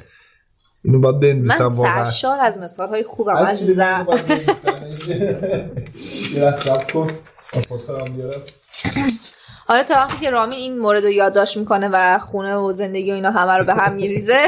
اینو 0.84 1.00
باید 1.00 1.20
بنویسم 1.20 1.64
من 1.64 1.70
سرشار 1.70 2.40
از 2.40 2.60
مثال 2.60 2.90
های 2.90 3.04
خوبم 3.04 3.56
خودکارم 7.70 8.14
بیارم. 8.14 8.42
حالا 9.68 9.84
تا 9.84 9.94
وقتی 9.94 10.26
که 10.26 10.30
رامی 10.30 10.56
این 10.56 10.78
مورد 10.80 11.04
رو 11.04 11.10
یادداشت 11.10 11.58
می‌کنه 11.58 11.90
و 11.94 12.20
خونه 12.20 12.56
و 12.56 12.72
زندگی 12.72 13.12
و 13.12 13.14
اینا 13.14 13.32
همه 13.32 13.58
رو 13.58 13.64
به 13.64 13.74
هم 13.74 13.94
میریزه. 13.94 14.46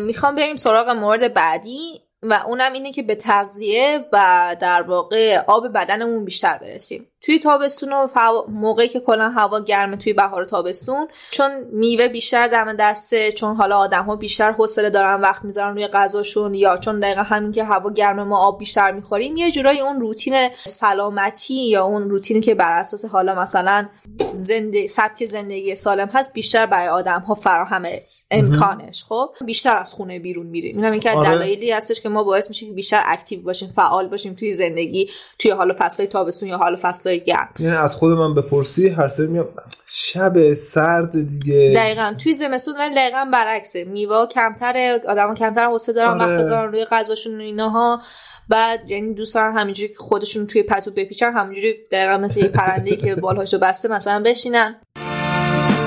می‌خوام 0.00 0.34
بریم 0.34 0.56
سراغ 0.56 0.88
مورد 0.88 1.34
بعدی 1.34 2.00
و 2.22 2.42
اونم 2.46 2.72
اینه 2.72 2.92
که 2.92 3.02
به 3.02 3.14
تغذیه 3.14 4.04
و 4.12 4.56
در 4.60 4.82
واقع 4.82 5.38
آب 5.46 5.72
بدنمون 5.72 6.24
بیشتر 6.24 6.58
برسیم. 6.58 7.06
توی 7.20 7.38
تابستون 7.38 7.92
و 7.92 8.06
فو- 8.06 8.44
موقعی 8.48 8.88
که 8.88 9.00
کلا 9.00 9.28
هوا 9.28 9.60
گرمه 9.60 9.96
توی 9.96 10.12
بهار 10.12 10.44
تابستون 10.44 11.08
چون 11.30 11.50
میوه 11.72 12.08
بیشتر 12.08 12.48
دم 12.48 12.72
دسته 12.72 13.32
چون 13.32 13.56
حالا 13.56 13.78
آدم 13.78 14.04
ها 14.04 14.16
بیشتر 14.16 14.52
حوصله 14.52 14.90
دارن 14.90 15.20
وقت 15.20 15.44
می‌ذارن 15.44 15.74
روی 15.74 15.86
غذاشون 15.86 16.54
یا 16.54 16.76
چون 16.76 17.00
دقیقا 17.00 17.22
همین 17.22 17.52
که 17.52 17.64
هوا 17.64 17.90
گرمه 17.90 18.24
ما 18.24 18.38
آب 18.38 18.58
بیشتر 18.58 18.90
می‌خوریم 18.90 19.36
یه 19.36 19.50
جورایی 19.50 19.80
اون 19.80 20.00
روتین 20.00 20.48
سلامتی 20.66 21.68
یا 21.68 21.84
اون 21.84 22.10
روتینی 22.10 22.40
که 22.40 22.54
بر 22.54 22.72
اساس 22.72 23.04
حالا 23.04 23.34
مثلا 23.34 23.88
زنده 24.34 24.86
سبک 24.86 25.24
زندگی 25.24 25.74
سالم 25.74 26.10
هست 26.12 26.32
بیشتر 26.32 26.66
برای 26.66 26.88
آدم 26.88 27.20
ها 27.20 27.34
فراهمه 27.34 28.02
امکانش 28.30 29.04
خب 29.04 29.30
بیشتر 29.46 29.76
از 29.76 29.94
خونه 29.94 30.18
بیرون 30.18 30.46
میریم 30.46 30.76
اینم 30.76 30.92
این 30.92 31.00
که 31.00 31.10
آره. 31.10 31.28
دلایلی 31.28 31.72
هستش 31.72 32.00
که 32.00 32.08
ما 32.08 32.24
باعث 32.24 32.48
میشه 32.48 32.66
که 32.66 32.72
بیشتر 32.72 33.02
اکتیو 33.06 33.42
باشیم 33.42 33.68
فعال 33.68 34.08
باشیم 34.08 34.34
توی 34.34 34.52
زندگی 34.52 35.10
توی 35.38 35.50
حالا 35.50 35.74
فصل 35.78 36.06
تابستون 36.06 36.48
یا 36.48 36.58
حالا 36.58 36.76
فصل 36.82 37.07
گرم 37.16 37.48
یعنی 37.58 37.76
از 37.76 37.96
خود 37.96 38.12
من 38.12 38.34
بپرسی 38.34 38.88
هر 38.88 39.08
سری 39.08 39.26
میام 39.26 39.48
شب 39.86 40.54
سرد 40.54 41.12
دیگه. 41.28 41.72
دقیقا. 41.76 42.14
توی 42.22 42.34
زمستون 42.34 42.74
ولی 42.78 42.94
دقیقا 42.94 43.24
برعکسه. 43.32 43.84
میوه 43.84 44.26
کمتره 44.26 45.00
آدم 45.08 45.34
کمتر 45.34 45.66
حوصله 45.66 45.94
دارن 45.94 46.20
آره. 46.20 46.32
وقت 46.32 46.44
بذارن 46.44 46.72
روی 46.72 46.84
غذاشون 46.84 47.38
و 47.38 47.42
ایناها. 47.42 48.02
بعد 48.48 48.90
یعنی 48.90 49.14
دوست 49.14 49.34
دارن 49.34 49.58
همینجوری 49.58 49.88
که 49.88 49.98
خودشون 49.98 50.46
توی 50.46 50.62
پتو 50.62 50.90
بپیچن 50.90 51.32
همینجوری 51.32 51.74
دقیقا 51.92 52.18
مثل 52.18 52.40
یه 52.40 52.48
پرنده 52.48 52.96
که 52.96 53.14
بالهاشو 53.14 53.58
بسته 53.58 53.88
مثلا 53.88 54.22
بشینن. 54.22 54.80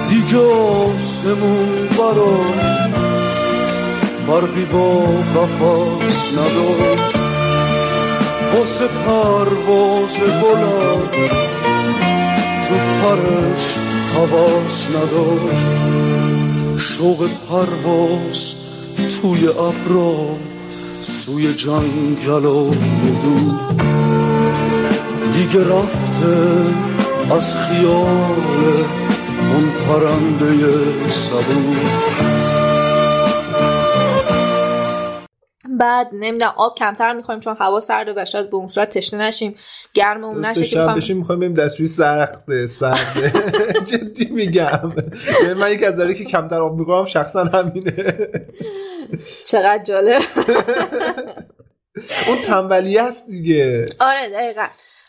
دیگه 0.09 0.37
آسمون 0.37 1.87
براش 1.87 2.91
فرقی 4.27 4.65
با 4.65 5.01
قفص 5.35 6.29
نداشت. 6.31 7.20
واسه 8.53 8.87
پرواز 8.87 10.19
بلند. 10.19 11.09
تو 12.67 12.77
پرش 12.77 13.77
حواس 14.15 14.87
نداشت 14.89 15.81
شوق 16.77 17.29
پرواز 17.49 18.55
توی 19.21 19.47
ابرا 19.47 20.35
سوی 21.01 21.53
جنگل 21.53 22.45
و 22.45 22.69
دور 23.21 23.59
دیگه 25.33 25.59
رفته 25.59 26.37
از 27.35 27.55
خیال 27.55 28.85
اون 29.51 29.69
پرنده 29.87 30.69
صبور 31.11 32.30
بعد 35.81 36.09
نمی‌دونم 36.13 36.53
آب 36.57 36.75
کمتر 36.77 37.13
می‌خوایم 37.13 37.39
چون 37.39 37.55
هوا 37.59 37.79
سرده 37.79 38.13
و 38.17 38.25
شاید 38.25 38.49
به 38.49 38.55
اون 38.55 38.67
صورت 38.67 38.97
تشنه 38.97 39.23
نشیم 39.23 39.55
گرممون 39.93 40.45
نشه 40.45 40.59
که 40.59 40.65
شب 40.65 40.79
بخوایم 40.79 40.97
بشیم 40.97 41.17
می‌خوایم 41.17 41.39
بریم 41.39 41.53
دستشویی 41.53 41.87
سخته 41.87 42.67
سرده 42.67 43.33
جدی 43.91 44.25
میگم. 44.25 44.93
یعنی 45.43 45.53
من 45.53 45.71
یک 45.71 45.83
از 45.83 45.95
داره 45.95 46.13
که 46.13 46.23
کمتر 46.23 46.61
آب 46.61 46.77
می‌خورم 46.77 47.05
شخصا 47.05 47.43
همینه. 47.43 48.17
چقدر 49.45 49.83
جالب. 49.83 50.21
اون 52.27 52.37
تنبلی 52.45 52.97
است 52.97 53.27
دیگه. 53.27 53.85
آره 53.99 54.29
دقیقا. 54.29 54.65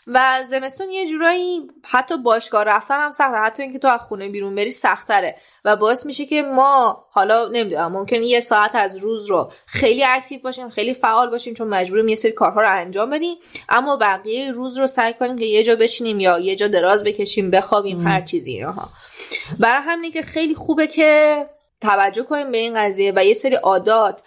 و 0.07 0.43
زمستون 0.49 0.89
یه 0.89 1.07
جورایی 1.07 1.61
حتی 1.83 2.17
باشگاه 2.17 2.63
رفتن 2.63 2.99
هم 2.99 3.11
سخته. 3.11 3.37
حتی 3.37 3.63
اینکه 3.63 3.79
تو 3.79 3.87
از 3.87 3.99
خونه 3.99 4.29
بیرون 4.29 4.55
بری 4.55 4.69
سختره. 4.69 5.35
و 5.65 5.75
باعث 5.75 6.05
میشه 6.05 6.25
که 6.25 6.41
ما 6.41 7.03
حالا 7.11 7.47
نمی‌دونم 7.47 7.91
ممکن 7.91 8.15
یه 8.15 8.39
ساعت 8.39 8.75
از 8.75 8.97
روز 8.97 9.25
رو 9.25 9.51
خیلی 9.65 10.03
اکتیو 10.03 10.41
باشیم 10.41 10.69
خیلی 10.69 10.93
فعال 10.93 11.29
باشیم 11.29 11.53
چون 11.53 11.67
مجبوریم 11.67 12.07
یه 12.07 12.15
سری 12.15 12.31
کارها 12.31 12.61
رو 12.61 12.71
انجام 12.71 13.09
بدیم. 13.09 13.37
اما 13.69 13.97
بقیه 13.97 14.51
روز 14.51 14.77
رو 14.77 14.87
سعی 14.87 15.13
کنیم 15.13 15.37
که 15.37 15.45
یه 15.45 15.63
جا 15.63 15.75
بشینیم 15.75 16.19
یا 16.19 16.39
یه 16.39 16.55
جا 16.55 16.67
دراز 16.67 17.03
بکشیم 17.03 17.51
بخوابیم 17.51 18.07
هر 18.07 18.21
چیزی 18.21 18.51
اینها. 18.51 18.89
برای 19.59 19.81
همینه 19.81 20.11
که 20.11 20.21
خیلی 20.21 20.55
خوبه 20.55 20.87
که 20.87 21.45
توجه 21.81 22.23
کنیم 22.23 22.51
به 22.51 22.57
این 22.57 22.73
قضیه 22.73 23.13
و 23.15 23.25
یه 23.25 23.33
سری 23.33 23.55
عادات 23.55 24.21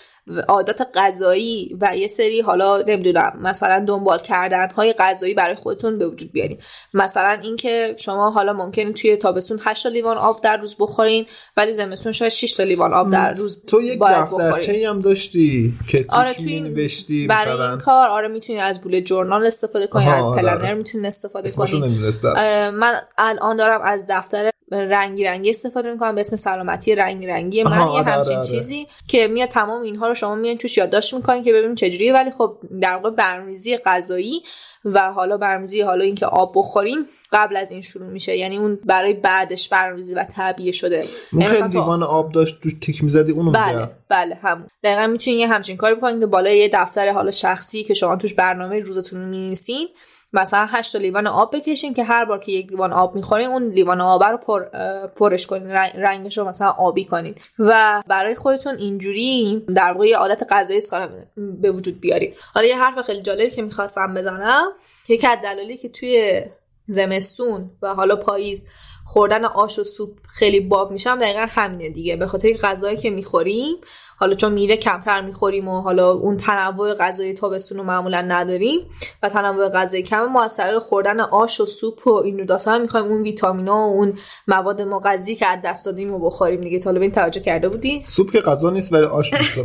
عادات 0.49 0.89
غذایی 0.95 1.77
و 1.81 1.97
یه 1.97 2.07
سری 2.07 2.41
حالا 2.41 2.83
نمی‌دونم 2.87 3.39
مثلا 3.41 3.85
دنبال 3.89 4.19
کردن 4.19 4.71
های 4.71 4.93
غذایی 4.93 5.35
برای 5.35 5.55
خودتون 5.55 5.99
به 5.99 6.07
وجود 6.07 6.33
بیارین. 6.33 6.59
مثلا 6.95 7.39
اینکه 7.43 7.95
شما 7.99 8.31
حالا 8.31 8.53
ممکنه 8.53 8.93
توی 8.93 9.17
تابستون 9.17 9.61
8 9.65 9.83
تا 9.83 9.89
لیوان 9.89 10.17
آب 10.17 10.41
در 10.41 10.57
روز 10.57 10.77
بخورین 10.79 11.27
ولی 11.57 11.73
زمستون 11.73 12.13
شاید 12.13 12.33
6 12.33 12.55
تا 12.55 12.63
لیوان 12.63 12.95
آب 12.95 13.11
در 13.11 13.35
روز 13.35 13.65
تو 13.67 13.83
یک 13.83 14.01
دفترچه. 14.03 14.89
هم 14.89 15.01
داشتی 15.01 15.75
که 15.89 15.99
توش 15.99 16.07
آره 16.09 16.35
توی 16.35 16.61
نوشتی 16.61 17.27
برای 17.27 17.55
مثلا؟ 17.55 17.69
این 17.69 17.79
کار 17.79 18.09
آره 18.09 18.29
می‌تونی 18.29 18.59
از 18.59 18.81
بوله 18.81 19.01
جورنال 19.01 19.47
استفاده 19.47 19.87
کنی 19.87 20.07
آها، 20.07 20.17
از 20.17 20.23
آره، 20.23 20.43
پلنر 20.43 20.65
آره. 20.65 20.75
می‌تونی 20.75 21.07
استفاده 21.07 21.49
اسمشو 21.49 21.81
کنی. 21.81 21.89
نمی‌دونستم. 21.89 22.35
اه، 22.37 22.71
من 22.71 22.95
الان 23.19 23.57
دارم 23.57 23.83
از 23.83 24.07
دفتر 24.09 24.51
رنگی 24.73 25.25
رنگی 25.25 25.51
استفاده 25.51 25.93
می‌کنم 25.93 26.15
به 26.15 26.21
اسم 26.21 26.37
سلامتی 26.37 26.95
رنگی 26.95 27.27
رنگی 27.27 27.63
من 27.63 27.71
یه 27.73 27.79
آره، 27.79 28.03
همچین 28.03 28.37
آره، 28.37 28.37
آره. 28.37 28.49
چیزی 28.49 28.87
که 29.09 29.27
میاد 29.27 29.49
تمام 29.49 29.83
اینها 29.83 30.09
رو 30.09 30.15
شما 30.15 30.35
میان 30.35 30.57
توش 30.57 30.79
یادداشت 30.79 31.15
می‌کنین 31.15 31.45
که 31.45 31.53
ببینید 31.53 31.77
چجوریه. 31.77 32.15
ولی 32.15 32.31
خب 32.31 32.59
در 32.81 32.95
واقع 32.95 33.11
برنامه‌ریزی 33.11 33.77
غذایی 33.77 34.43
و 34.85 35.13
حالا 35.13 35.37
برنامه‌ریزی 35.37 35.81
حالا 35.81 36.05
اینکه 36.05 36.27
آب 36.27 36.53
بخورین 36.55 37.07
قبل 37.33 37.57
از 37.57 37.71
این 37.71 37.83
شروع 37.83 38.07
میشه. 38.07 38.37
یعنی 38.37 38.57
اون 38.59 38.79
برای 38.85 39.15
بعدش 39.15 39.69
برنامه‌ریزی 39.69 40.15
و 40.15 40.25
تعبیه 40.25 40.73
شده. 40.73 41.05
یعنی 41.33 41.49
مثلا 41.49 41.67
لیوان 41.67 42.03
آب 42.03 42.33
داشت 42.33 42.61
توش 42.63 42.73
تیک 42.83 43.05
می‌زدی 43.05 43.33
اونو 43.33 43.51
بله 43.51 43.73
میگم 43.73 43.89
بله 44.09 44.35
همون. 44.35 44.67
دقیقا 44.85 45.07
می‌تونین 45.07 45.41
یه 45.41 45.49
همچین 45.49 45.77
کاری 45.77 45.95
بکنین 45.95 46.21
که 46.21 46.27
بالای 46.27 46.59
یه 46.59 46.71
دفتر 46.73 47.11
حالا 47.11 47.31
شخصی 47.31 47.85
که 47.85 47.95
شما 47.95 48.17
توش 48.17 48.35
برنامه 48.35 48.81
روزتون 48.81 49.21
رو 49.21 49.29
می‌نویسین. 49.29 49.89
مثلا 50.33 50.67
8 50.71 50.93
تا 50.93 50.99
لیوان 50.99 51.27
آب 51.27 51.57
بکشین 51.57 51.95
که 51.95 52.05
هر 52.05 52.25
بار 52.25 52.39
که 52.39 52.53
یک 52.53 52.71
لیوان 52.71 52.93
آب 52.93 53.15
می‌خورین 53.15 53.47
اون 53.47 53.63
لیوان 53.69 54.01
آب 54.01 54.25
رو 54.25 54.37
پر، 54.37 54.65
پرش 55.07 55.47
کنین 55.47 55.71
رنگ- 55.71 55.97
رنگش 55.97 56.39
رو 56.39 56.45
مثلا 56.45 56.71
آبی 56.71 57.05
کنین. 57.05 57.35
و 57.59 58.03
برای 58.07 58.35
خودتون 58.35 58.75
اینجوری 58.77 59.65
در 59.77 59.93
واقع 59.93 60.13
عادت 60.13 60.43
غذایی 60.51 60.81
سالم 60.81 61.27
به 61.37 61.71
وجود 61.71 62.01
بیارین. 62.01 62.33
حالا 62.55 62.67
یه 62.67 62.79
حرف 62.79 63.07
خیلی 63.07 63.23
جالبی 63.23 63.51
که 63.51 63.63
می‌خواستم 63.63 64.15
بزنم 64.15 64.67
یکی 65.09 65.27
از 65.27 65.39
دلایلی 65.43 65.77
که 65.77 65.89
توی 65.89 66.43
زمستون 66.87 67.71
و 67.83 67.95
حالا 67.95 68.17
پاییز 68.17 68.67
خوردن 69.07 69.45
آش 69.45 69.79
و 69.79 69.85
سوپ 69.85 70.11
خیلی 70.29 70.61
باب 70.61 70.91
میشم 70.91 71.19
دقیقا 71.19 71.47
همینه 71.49 71.91
دیگه. 71.91 72.17
به 72.17 72.27
خاطر 72.27 72.53
غذایی 72.53 72.97
که 72.97 73.11
می‌خوریم 73.11 73.77
حالا 74.19 74.35
چون 74.35 74.53
میوه 74.53 74.77
کمتر 74.77 75.21
می‌خوریم 75.21 75.69
و 75.69 75.81
حالا 75.81 76.13
اون 76.13 76.37
تنوع 76.37 76.95
غذایی 76.95 77.35
تابستون 77.35 77.79
رو 77.79 77.85
معمولا 77.85 78.21
نداریم 78.21 78.81
و 79.23 79.29
تنوع 79.29 79.69
غذایی 79.69 80.03
کم 80.03 80.25
ما 80.25 80.45
از 80.45 80.57
طریق 80.57 80.79
خوردن 80.79 81.21
آش 81.21 81.61
و 81.61 81.67
سوپ 81.67 82.07
و 82.07 82.11
این 82.11 82.45
داتا 82.45 82.73
هم 82.73 82.81
می‌خوایم 82.81 83.07
اون 83.07 83.23
ویتامینا 83.23 83.75
و 83.75 83.93
اون 83.93 84.19
مواد 84.49 84.83
مغذی 84.83 85.35
که 85.35 85.47
از 85.47 85.59
دست 85.65 85.87
دادیم 85.87 86.13
رو 86.13 86.19
بخوریم 86.19 86.61
دیگه. 86.61 86.79
به 86.79 87.01
این 87.01 87.13
توجه 87.13 87.41
کرده 87.41 87.69
بودی؟ 87.69 88.03
سوپ 88.05 88.33
که 88.33 88.41
غذا 88.41 88.71
نیست 88.71 88.93
ولی 88.93 89.05
آش 89.05 89.35
دوست 89.35 89.59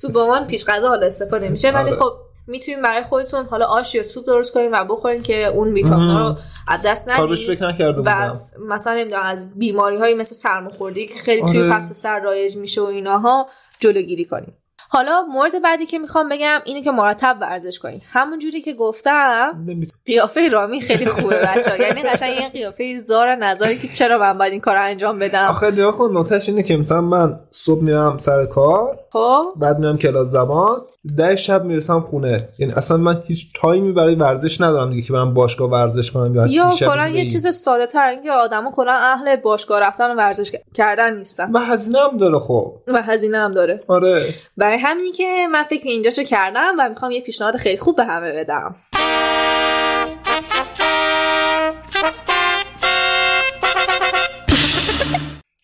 سوپ 0.00 0.18
من 0.18 0.46
پیش 0.46 0.64
غذا 0.64 0.88
حالا 0.88 1.06
استفاده 1.06 1.48
میشه 1.48 1.70
ولی 1.70 1.90
آره. 1.90 1.98
خب 1.98 2.12
می‌تونیم 2.52 2.82
برای 2.82 3.02
خودتون 3.02 3.44
حالا 3.44 3.66
آش 3.66 3.94
یا 3.94 4.02
سوپ 4.02 4.26
درست 4.26 4.52
کنیم 4.52 4.72
و 4.72 4.84
بخورین 4.84 5.22
که 5.22 5.46
اون 5.46 5.72
ویتامینا 5.72 6.28
رو 6.28 6.36
از 6.68 6.82
دست 6.82 7.08
ندید 7.08 7.62
و 8.04 8.32
مثلا 8.68 8.94
نمی‌دونم 8.94 9.22
از 9.22 9.58
بیماری 9.58 9.96
های 9.96 10.14
مثل 10.14 10.34
سرماخوردگی 10.34 11.06
که 11.06 11.18
خیلی 11.18 11.42
توی 11.42 11.60
آره. 11.62 11.76
فصل 11.76 11.94
سر 11.94 12.20
رایج 12.20 12.56
میشه 12.56 12.80
و 12.80 12.84
ایناها 12.84 13.48
جلوگیری 13.80 14.24
کنیم. 14.24 14.56
حالا 14.88 15.22
مورد 15.22 15.62
بعدی 15.62 15.86
که 15.86 15.98
می‌خوام 15.98 16.28
بگم 16.28 16.60
اینه 16.64 16.82
که 16.82 16.90
مرتب 16.90 17.38
ورزش 17.40 17.78
کنید 17.78 18.02
همون 18.12 18.38
جوری 18.38 18.60
که 18.60 18.72
گفتم 18.72 19.64
قیافه 20.06 20.48
رامی 20.48 20.80
خیلی 20.80 21.06
خوبه 21.06 21.36
بچه 21.36 21.80
یعنی 21.80 22.02
قشنگ 22.02 22.40
یه 22.40 22.48
قیافه 22.48 22.96
زار 22.96 23.34
نظری 23.34 23.78
که 23.78 23.88
چرا 23.88 24.18
من 24.18 24.38
باید 24.38 24.52
این 24.52 24.60
کار 24.60 24.76
انجام 24.76 25.18
بدم؟ 25.18 25.44
آخه 25.44 25.70
نگاه 25.70 25.96
کن 25.96 26.12
نوتش 26.12 26.48
اینه 26.48 26.62
که 26.62 26.76
مثلا 26.76 27.00
من 27.00 27.40
صبح 27.50 27.82
میرم 27.82 28.18
سر 28.18 28.46
کار 28.46 29.01
خب. 29.12 29.44
بعد 29.56 29.78
میرم 29.78 29.98
کلاس 29.98 30.28
زبان 30.28 30.80
ده 31.16 31.36
شب 31.36 31.64
می‌رسم 31.64 32.00
خونه. 32.00 32.48
یعنی 32.58 32.72
اصلا 32.72 32.96
من 32.96 33.22
هیچ 33.26 33.52
تایمی 33.54 33.92
برای 33.92 34.14
ورزش 34.14 34.60
ندارم 34.60 34.90
دیگه 34.90 35.02
که 35.02 35.12
برم 35.12 35.34
باشگاه 35.34 35.70
ورزش 35.70 36.10
کنم 36.10 36.34
یا 36.34 36.46
یا 36.46 36.70
کلا 36.78 37.08
یه. 37.08 37.30
چیز 37.30 37.54
ساده 37.56 37.86
تر 37.86 38.08
اینکه 38.08 38.32
آدما 38.32 38.70
کلا 38.70 38.92
اهل 38.92 39.36
باشگاه 39.36 39.80
رفتن 39.80 40.10
و 40.10 40.14
ورزش 40.14 40.52
کردن 40.74 41.16
نیستن. 41.16 41.52
و 41.52 41.58
هزینه 41.58 41.98
هم 41.98 42.16
داره 42.16 42.38
خب. 42.38 42.76
و 42.88 43.02
هزینه 43.02 43.38
هم 43.38 43.54
داره. 43.54 43.80
آره. 43.88 44.34
برای 44.56 44.78
همینی 44.78 45.12
که 45.12 45.48
من 45.52 45.62
فکر 45.62 45.88
اینجاشو 45.88 46.22
کردم 46.22 46.74
و 46.78 46.88
می‌خوام 46.88 47.10
یه 47.10 47.20
پیشنهاد 47.20 47.56
خیلی 47.56 47.78
خوب 47.78 47.96
به 47.96 48.04
همه 48.04 48.32
بدم. 48.32 48.76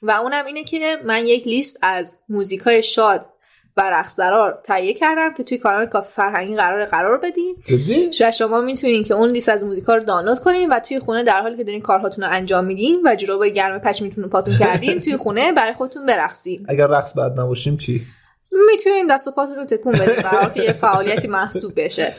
و 0.02 0.10
اونم 0.10 0.44
اینه 0.44 0.64
که 0.64 0.96
من 1.04 1.26
یک 1.26 1.46
لیست 1.46 1.78
از 1.82 2.16
موزیک 2.28 2.60
های 2.60 2.82
شاد 2.82 3.26
و 3.78 3.80
رقصدرار 3.80 4.60
تهیه 4.64 4.94
کردم 4.94 5.34
که 5.34 5.42
توی 5.42 5.58
کانال 5.58 5.86
کافی 5.86 6.12
فرهنگی 6.12 6.56
قرار 6.56 6.84
قرار 6.84 7.18
بدین. 7.18 7.56
جدی؟ 7.66 8.10
و 8.20 8.30
شما 8.30 8.60
می‌تونین 8.60 9.04
که 9.04 9.14
اون 9.14 9.30
لیست 9.30 9.48
از 9.48 9.64
موزیکا 9.64 9.94
رو 9.94 10.02
دانلود 10.02 10.38
کنین 10.38 10.72
و 10.72 10.80
توی 10.80 10.98
خونه 10.98 11.24
در 11.24 11.40
حالی 11.40 11.56
که 11.56 11.64
دارین 11.64 11.80
کارهاتون 11.80 12.24
رو 12.24 12.30
انجام 12.30 12.64
میدین 12.64 13.02
و 13.04 13.16
جورابای 13.16 13.52
گرم 13.52 13.78
پشمیتون 13.78 14.24
رو 14.24 14.30
پاتون 14.30 14.58
کردین 14.58 15.00
توی 15.00 15.16
خونه 15.16 15.52
برای 15.52 15.72
خودتون 15.72 16.06
برقصین. 16.06 16.66
اگر 16.68 16.86
رقص 16.86 17.18
بعد 17.18 17.40
نباشیم 17.40 17.76
چی؟ 17.76 18.00
می‌تونین 18.70 19.06
دست 19.06 19.28
و 19.28 19.30
پاتون 19.30 19.56
رو 19.56 19.64
تکون 19.64 19.92
بدین 19.92 20.22
برای 20.22 20.54
که 20.54 20.62
یه 20.62 20.72
فعالیتی 20.72 21.28
محسوب 21.28 21.72
بشه. 21.76 22.12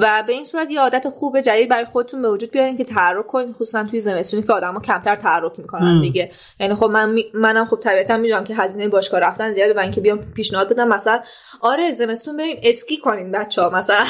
و 0.00 0.22
به 0.26 0.32
این 0.32 0.44
صورت 0.44 0.70
یه 0.70 0.80
عادت 0.80 1.08
خوب 1.08 1.40
جدید 1.40 1.68
برای 1.68 1.84
خودتون 1.84 2.22
به 2.22 2.28
وجود 2.30 2.50
بیارین 2.50 2.76
که 2.76 2.84
تحرک 2.84 3.26
کنین 3.26 3.52
خصوصا 3.52 3.84
توی 3.84 4.00
زمستونی 4.00 4.42
که 4.42 4.52
آدما 4.52 4.80
کمتر 4.80 5.16
تحرک 5.16 5.58
می‌کنن 5.58 6.00
دیگه. 6.00 6.30
یعنی 6.60 6.74
خب 6.74 6.86
من 6.86 7.10
می- 7.10 7.26
منم 7.34 7.66
خب 7.66 7.76
طبیعتا 7.76 8.16
می‌دونم 8.16 8.44
که 8.44 8.54
هزینه 8.54 8.88
باشگاه 8.88 9.20
رفتن 9.20 9.52
زیاده 9.52 9.74
و 9.74 9.78
اینکه 9.78 10.00
بیام 10.00 10.18
پیشنهاد 10.36 10.68
بدم. 10.68 10.88
مثلا 10.88 11.20
آره 11.60 11.90
زمستون 11.90 12.36
بریم 12.36 12.60
اسکی 12.62 12.96
کنین 12.96 13.32
بچه 13.32 13.62
ها 13.62 13.70
مثلا 13.70 14.04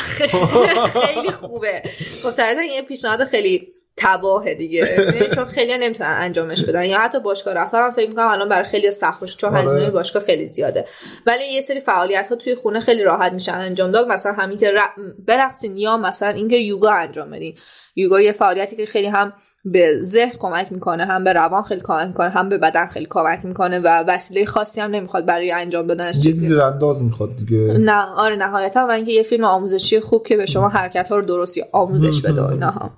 خیلی 1.06 1.30
خوبه. 1.42 1.82
خب 2.22 2.30
طبیعتا 2.30 2.62
یه 2.62 2.82
پیشنهاد 2.82 3.24
خیلی 3.24 3.71
تباهه 3.96 4.54
دیگه. 4.54 4.78
یعنی 5.14 5.34
چون 5.34 5.44
خیلی 5.44 5.78
نمی‌تونن 5.78 6.16
انجامش 6.20 6.64
بدن. 6.64 6.84
یا 6.84 6.98
حتی 6.98 7.20
باشگاه 7.20 7.54
رفتن 7.54 7.78
هم 7.78 7.90
فکر 7.90 8.08
می‌کنم 8.08 8.26
الان 8.26 8.48
برای 8.48 8.64
خیلی 8.64 8.90
سخت 8.90 9.20
باشه 9.20 9.36
چون 9.36 9.50
آره. 9.50 9.62
هزینه 9.62 9.90
باشگاه 9.90 10.22
خیلی 10.22 10.48
زیاده. 10.48 10.84
ولی 11.26 11.44
یه 11.44 11.60
سری 11.60 11.80
فعالیت 11.80 12.28
ها 12.28 12.36
توی 12.36 12.54
خونه 12.54 12.80
خیلی 12.80 13.02
راحت 13.02 13.32
میشن 13.32 13.54
انجام 13.54 13.90
داد. 13.90 14.08
مثلا 14.08 14.32
همین 14.32 14.58
که 14.58 14.70
ر- 14.70 15.00
برقصین 15.26 15.76
یا 15.76 15.96
مثلا 15.96 16.28
اینکه 16.28 16.56
یوگا 16.56 16.90
انجام 16.90 17.30
بدین. 17.30 17.54
یوگا 17.96 18.20
یه 18.20 18.32
فعالیتی 18.32 18.76
که 18.76 18.86
خیلی 18.86 19.06
هم 19.06 19.32
به 19.64 19.98
ذهن 20.00 20.32
کمک 20.38 20.72
می‌کنه 20.72 21.04
هم 21.04 21.24
به 21.24 21.32
روان 21.32 21.62
خیلی 21.62 21.80
کمک 21.80 22.06
می‌کنه 22.06 22.28
هم 22.28 22.48
به 22.48 22.58
بدن 22.58 22.86
خیلی 22.86 23.06
کمک 23.10 23.44
می‌کنه 23.44 23.78
و 23.78 24.04
وسیله 24.06 24.44
خاصی 24.44 24.80
هم 24.80 24.90
نمی‌خواد 24.90 25.26
برای 25.26 25.52
انجام 25.52 25.86
دادنش 25.86 26.18
چیزی. 26.18 26.46
زیرانداز 26.46 27.02
می‌خواد 27.02 27.36
دیگه. 27.36 27.58
نه 27.58 28.06
آره 28.06 28.36
نهایتا. 28.36 28.86
و 28.86 28.90
اینکه 28.90 29.12
یه 29.12 29.22
فیلم 29.22 29.44
آموزشی 29.44 30.00
خوب 30.00 30.26
که 30.26 30.36
به 30.36 30.46
شما 30.46 30.68
حرکت 30.68 31.08
ها 31.08 31.16
رو 31.16 31.24
درستی 31.24 31.64
آموزش 31.72 32.22
بده 32.22 32.42
و 32.42 32.46
ایناها 32.50 32.90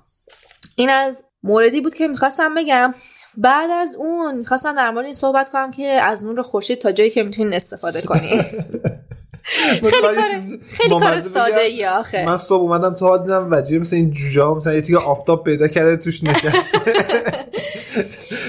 این 0.75 0.89
از 0.89 1.23
موردی 1.43 1.81
بود 1.81 1.93
که 1.93 2.07
می‌خواستم 2.07 2.55
بگم. 2.55 2.93
بعد 3.37 3.69
از 3.71 3.95
اون 3.95 4.37
می‌خواستم 4.37 4.75
در 4.75 4.91
مورد 4.91 5.05
این 5.05 5.13
صحبت 5.13 5.49
کنم 5.49 5.71
که 5.71 5.87
از 5.87 6.23
نور 6.25 6.41
خورشید 6.41 6.79
تا 6.79 6.91
جایی 6.91 7.09
که 7.09 7.23
می‌تونین 7.23 7.53
استفاده 7.53 8.01
کنین. 8.01 8.41
خیلی 9.45 9.91
کار 10.01 10.15
خیلی 10.69 10.99
کار 10.99 11.19
ساده 11.19 11.61
ای 11.61 11.85
آخه. 11.85 12.25
من 12.25 12.37
صبح 12.37 12.61
اومدم 12.61 12.93
تا 12.93 13.07
حال 13.07 13.21
دیدم 13.21 13.47
وجیه 13.51 13.79
مثل 13.79 13.95
این 13.95 14.11
جوجه 14.11 14.41
ها 14.41 14.53
مثلا 14.53 14.73
یه 14.73 14.97
آفتاب 14.97 15.43
پیدا 15.43 15.67
کرده 15.67 15.97
توش 15.97 16.23
نشسته. 16.23 16.79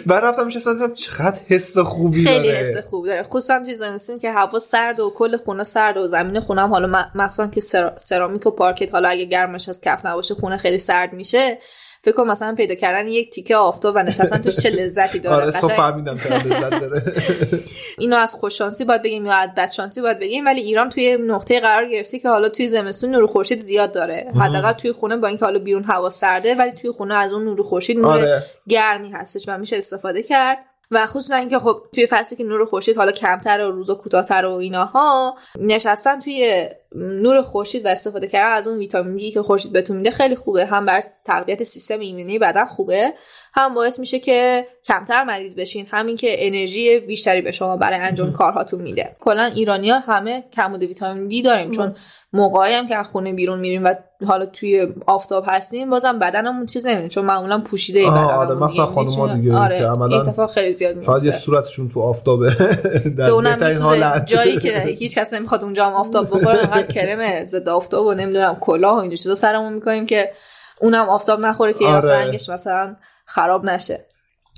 بعد 0.07 0.25
رفتم 0.25 0.47
نشستم 0.47 0.73
دیدم 0.73 0.95
چقدر 0.95 1.39
حس 1.49 1.79
خوبی 1.79 2.25
خیلی 2.25 2.49
داره. 2.49 2.59
حس 2.59 2.77
خوب 2.77 3.07
داره. 3.07 3.23
خصوصا 3.23 3.61
توی 3.65 3.75
زمستون 3.75 4.19
که 4.19 4.33
هوا 4.33 4.59
سرد 4.59 5.01
و 5.01 5.13
کل 5.17 5.37
خونه 5.37 5.65
سرد 5.65 5.97
و 5.97 6.07
زمین 6.07 6.41
خونه 6.41 6.63
هم 6.63 6.71
حالا 6.71 7.05
مخصوصا 7.15 7.47
که 7.47 7.61
سرا- 7.61 7.99
سرامیک 7.99 8.47
و 8.47 8.51
پارکت 8.51 8.93
حالا 8.93 9.09
اگه 9.09 9.25
گرمش 9.25 9.69
از 9.69 9.81
کف 9.81 10.07
نباشه 10.07 10.35
خونه 10.35 10.57
خیلی 10.57 10.79
سرد 10.79 11.13
میشه. 11.13 11.59
فکر 12.07 12.15
کن 12.15 12.31
مثلا 12.31 12.55
پیدا 12.55 12.75
کردن 12.75 13.09
یک 13.09 13.31
تیکه 13.31 13.57
آفتاب 13.57 13.95
و 13.97 13.99
نشستن 13.99 14.39
توش 14.39 14.57
چه 14.57 14.71
لذتی 14.71 15.19
داره. 15.19 15.45
آره 15.45 15.75
فهمیدم 15.75 16.15
لذت 16.15 16.81
داره. 16.81 17.03
اینو 17.99 18.17
از 18.17 18.35
خوششانسی 18.35 18.85
باید 18.85 19.03
بگیم 19.03 19.27
یا 19.27 19.33
از 19.33 19.51
بدشانسی 19.57 20.01
باید 20.01 20.19
بگیم 20.19 20.47
ولی 20.47 20.61
ایران 20.61 20.89
توی 20.89 21.17
نقطه 21.17 21.61
قرار 21.61 21.89
گرفته 21.89 22.19
که 22.19 22.29
حالا 22.29 22.49
توی 22.49 22.67
زمستون 22.67 23.11
نور 23.11 23.27
خورشید 23.27 23.59
زیاد 23.59 23.93
داره. 23.93 24.33
حداقل 24.41 24.73
توی 24.73 24.93
خونه 24.93 25.17
با 25.17 25.29
اینکه 25.29 25.45
حالا 25.45 25.59
بیرون 25.59 25.85
هوا 25.85 26.11
سرده 26.11 26.55
ولی 26.55 26.73
توی 26.73 26.91
خونه 26.91 27.15
از 27.15 27.33
اون 27.33 27.45
نور 27.45 27.63
خورشید 27.63 27.99
نور 27.99 28.13
آره. 28.13 28.43
گرمی 28.69 29.11
هستش 29.11 29.49
و 29.49 29.59
میشه 29.59 29.77
استفاده 29.77 30.23
کرد. 30.23 30.59
و 30.91 31.07
خصوصا 31.07 31.37
اینکه 31.37 31.59
خب 31.59 31.83
توی 31.95 32.07
فصلی 32.07 32.39
که 32.39 32.45
نور 32.45 32.65
خورشید 32.65 32.97
حالا 32.97 33.13
کمتر 33.13 33.65
و 33.65 33.71
روزا 33.71 33.95
کوتاهتر 33.95 34.45
و 34.45 34.53
ایناها 34.53 35.37
نشستن 35.61 36.19
توی 36.19 36.69
نور 36.97 37.43
خورشید 37.43 37.87
و 37.87 37.89
استفاده 37.89 38.27
کردن 38.27 38.53
از 38.53 38.67
اون 38.67 38.79
ویتامین 38.79 39.17
دی 39.17 39.31
که 39.31 39.43
خورشید 39.43 39.73
بهتون 39.73 39.97
میده 39.97 40.11
خیلی 40.11 40.37
خوبه. 40.37 40.67
هم 40.67 40.87
بر 40.87 41.03
تقویت 41.25 41.63
سیستم 41.63 42.01
ایمنی 42.01 42.39
بدن 42.39 42.65
خوبه 42.65 43.15
هم 43.55 43.75
باعث 43.75 43.99
میشه 43.99 44.19
که 44.19 44.67
کمتر 44.85 45.25
مریض 45.25 45.57
بشین. 45.57 45.87
همین 45.91 46.17
که 46.17 46.47
انرژی 46.47 47.01
بیشتری 47.01 47.41
به 47.41 47.53
شما 47.53 47.77
برای 47.77 47.99
انجام 47.99 48.33
کارهاتون 48.33 48.81
میده. 48.81 49.17
کلا 49.21 49.45
ایرانیا 49.45 49.99
همه 49.99 50.45
کمبود 50.53 50.83
ویتامین 50.83 51.29
دی 51.29 51.43
داریم 51.43 51.71
چون 51.71 51.97
موقعی 52.33 52.75
هم 52.75 52.87
که 52.89 52.97
از 52.97 53.07
خونه 53.07 53.33
بیرون 53.33 53.59
میریم 53.59 53.85
و 53.85 53.95
حالا 54.27 54.47
توی 54.47 54.87
آفتاب 55.07 55.45
هستیم 55.47 55.91
بازم 55.91 56.19
بدنمون 56.19 56.67
چیز 56.67 56.87
نمیده 56.87 57.09
چون 57.09 57.25
معمولا 57.25 57.61
پوشیده 57.61 58.07
آه، 58.07 58.47
بدنمون 58.47 58.63
آره،. 58.63 58.85
خانوما 58.85 59.35
دیگه. 59.35 59.57
آره 59.57 59.79
که 59.79 59.85
عملاً 59.85 60.21
اتفاق 60.21 60.51
خیلی 60.51 60.73
زیاد 60.73 61.03
فقط 61.03 61.23
یه 61.23 61.23
میفته 61.23 61.41
صورتشون 61.41 61.89
تو 61.89 62.01
آفتابه. 62.01 62.51
در 63.19 63.31
اونم 63.31 63.83
حالت. 63.83 64.27
جایی 64.27 64.59
که 64.59 64.79
هیچ 64.99 65.19
کس 65.19 65.33
نمی‌خواد 65.33 65.65
اونجا 65.65 65.87
هم 65.87 65.93
آفتاب 65.93 66.27
بخوره 66.31 66.59
کرم 66.87 67.45
ضد 67.45 67.69
آفتاب 67.69 68.07
و 68.07 68.15
نمی‌دونم 68.15 68.57
کلاه 68.61 68.97
و 68.97 68.99
اینجور 68.99 69.17
چیزا 69.17 69.35
سرمون 69.35 69.73
می‌کنیم 69.73 70.07
که 70.07 70.33
اونم 70.81 71.09
آفتاب 71.09 71.41
نخوره 71.41 71.73
که 71.73 71.87
آره. 71.87 72.13
رنگش 72.13 72.49
مثلا 72.49 72.97
خراب 73.25 73.65
نشه. 73.65 74.07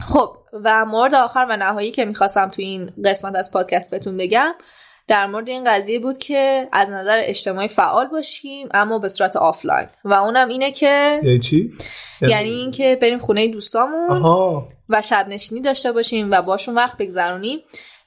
خب 0.08 0.36
و 0.64 0.84
مورد 0.84 1.14
آخر 1.14 1.46
و 1.48 1.56
نهایی 1.56 1.90
که 1.90 2.04
می‌خواستم 2.04 2.48
تو 2.48 2.62
این 2.62 2.92
قسمت 3.04 3.34
از 3.34 3.52
پادکست 3.52 3.90
بهتون 3.90 4.16
بگم 4.16 4.54
در 5.08 5.26
مورد 5.26 5.48
این 5.48 5.64
قضیه 5.64 5.98
بود 5.98 6.18
که 6.18 6.68
از 6.72 6.90
نظر 6.90 7.20
اجتماعی 7.22 7.68
فعال 7.68 8.06
باشیم 8.06 8.68
اما 8.74 8.98
به 8.98 9.08
صورت 9.08 9.36
آفلاین. 9.36 9.86
و 10.04 10.14
اونم 10.14 10.48
اینه 10.48 10.70
که 10.70 11.20
یعنی 11.22 11.38
چی؟ 11.38 11.70
یعنی 12.20 12.50
اینکه 12.50 12.98
بریم 13.02 13.18
خونه 13.18 13.48
دوستامون 13.48 14.10
آها. 14.10 14.68
و 14.88 15.02
شب 15.02 15.28
نشینی 15.28 15.60
داشته 15.60 15.92
باشیم 15.92 16.30
و 16.30 16.42
باشون 16.42 16.74
وقت 16.74 16.96
بگذرونیم. 16.98 17.58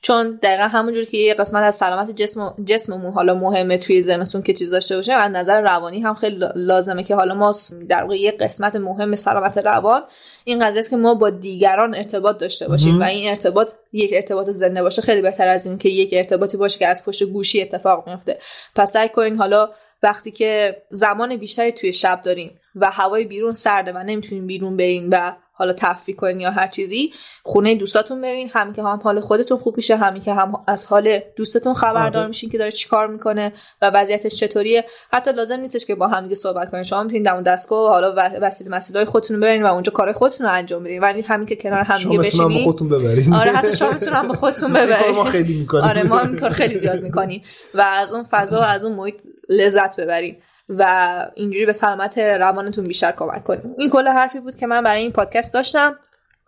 چون 0.02 0.40
دقیقا 0.44 0.64
همونجور 0.64 1.06
که 1.06 1.18
یه 1.18 1.34
قسمت 1.34 1.64
از 1.64 1.76
سلامت 1.76 2.16
جسم 2.16 2.56
جسممون 2.66 3.14
حالا 3.14 3.34
مهمه 3.34 3.78
توی 3.78 4.02
زمستون 4.02 4.42
که 4.42 4.54
چیز 4.54 4.72
داشته 4.72 4.96
باشیم 4.96 5.16
از 5.16 5.32
نظر 5.32 5.62
روانی 5.62 6.00
هم 6.00 6.14
خیلی 6.14 6.46
لازمه 6.56 7.04
که 7.04 7.16
حالا 7.16 7.34
ما 7.34 7.56
در 7.90 8.02
واقع 8.02 8.16
یه 8.16 8.32
قسمت 8.32 8.76
مهم 8.76 9.16
سلامت 9.16 9.58
روان 9.58 10.04
این 10.44 10.66
قضیه 10.66 10.80
است 10.80 10.90
که 10.90 10.98
ما 10.98 11.14
با 11.14 11.30
دیگران 11.30 11.96
ارتباط 11.96 12.38
داشته 12.38 12.68
باشیم 12.68 13.00
و 13.00 13.04
این 13.04 13.30
ارتباط 13.30 13.72
یک 13.94 14.12
ارتباط 14.14 14.50
زنده 14.50 14.84
باشه. 14.84 15.02
خیلی 15.02 15.22
بهتر 15.22 15.48
از 15.48 15.66
این 15.66 15.78
که 15.78 15.90
یک 15.90 16.10
ارتباطی 16.14 16.58
باشه 16.58 16.80
که 16.80 16.88
از 16.88 17.06
پشت 17.06 17.24
گوشی 17.24 17.62
اتفاق 17.62 18.10
میفته. 18.10 18.40
پس 18.76 18.92
سعی 18.92 19.10
کنین 19.10 19.38
حالا 19.38 19.70
وقتی 20.04 20.32
که 20.32 20.82
زمان 20.90 21.36
بیشتری 21.36 21.72
توی 21.72 21.94
شب 21.94 22.22
دارین 22.22 22.52
و 22.76 22.92
هوای 22.92 23.26
بیرون 23.26 23.52
سرده 23.52 23.92
و 23.92 23.98
نمی‌تونین 23.98 24.48
بیرون 24.48 24.78
برین 24.78 25.10
و 25.10 25.34
حالا 25.62 25.74
تفریح 25.74 26.16
کنین 26.16 26.40
یا 26.40 26.52
هر 26.52 26.68
چیزی 26.68 27.14
خونه 27.44 27.76
دوستاتون 27.76 28.22
برین 28.22 28.50
همین 28.54 28.74
که 28.74 28.84
هم 28.84 29.00
حال 29.04 29.20
خودتون 29.20 29.58
خوب 29.58 29.78
میشه 29.78 29.96
همین 29.96 30.22
که 30.22 30.34
هم 30.34 30.62
از 30.68 30.86
حال 30.86 31.20
دوستتون 31.36 31.74
خبردار 31.74 32.22
آره. 32.22 32.28
میشین 32.28 32.50
که 32.50 32.58
داره 32.58 32.72
چیکار 32.72 33.08
می‌کنه 33.08 33.54
و 33.82 33.92
وضعیتش 33.94 34.36
چطوریه. 34.36 34.86
حتی 35.14 35.32
لازم 35.32 35.56
نیستش 35.56 35.86
که 35.86 35.96
با 35.96 36.08
هم 36.08 36.24
دیگه 36.24 36.36
صحبت 36.36 36.72
کنین. 36.72 36.84
شما 36.84 37.04
می‌تونین 37.04 37.24
دم 37.24 37.42
دستگاه 37.42 37.86
و 37.86 37.88
حالا 37.88 38.16
وسیله 38.42 38.70
مسائل 38.72 39.06
خودتون 39.06 39.40
برین 39.40 39.64
و 39.64 39.66
اونجا 39.74 39.92
کارهای 39.92 40.14
خودتون 40.14 40.46
رو 40.46 40.54
انجام 40.54 40.84
بدین. 40.84 41.02
ولی 41.02 41.22
همین 41.22 41.46
که 41.46 41.56
کنار 41.56 41.80
هم 41.80 41.98
دیگه 41.98 42.10
هم 42.10 42.22
بشینین. 42.22 42.64
خودتون 42.64 42.90
ببرین. 42.90 43.34
آره 43.34 43.52
حتی 43.52 43.78
شما 43.78 43.92
می‌تونم 43.92 44.28
به 44.28 44.34
خودتون 44.34 44.74
کار 44.74 44.86
ببرین. 44.86 45.16
ما 45.16 45.24
خیلی 45.24 45.54
می‌کنیم. 45.54 45.84
آره 45.84 46.04
ما 46.04 46.20
این 46.20 46.40
کار 46.40 46.50
خیلی 46.50 46.76
زیاد 46.76 47.04
می‌کنیم. 47.04 47.42
و 47.74 47.82
از 47.82 48.14
اون 48.14 48.24
فضا 48.24 48.60
و 48.60 48.64
از 48.64 48.84
اون 48.84 48.96
محیط 48.96 49.16
لذت 49.50 50.00
ببریم 50.00 50.38
و 50.78 51.26
اینجوری 51.36 51.66
به 51.66 51.74
سلامت 51.74 52.18
روانتون 52.18 52.86
بیشتر 52.86 53.12
کمک 53.12 53.44
کنیم. 53.44 53.76
این 53.78 53.90
کل 53.90 54.08
حرفی 54.08 54.40
بود 54.40 54.56
که 54.56 54.68
من 54.68 54.84
برای 54.84 55.02
این 55.02 55.12
پادکست 55.12 55.54
داشتم 55.54 56.00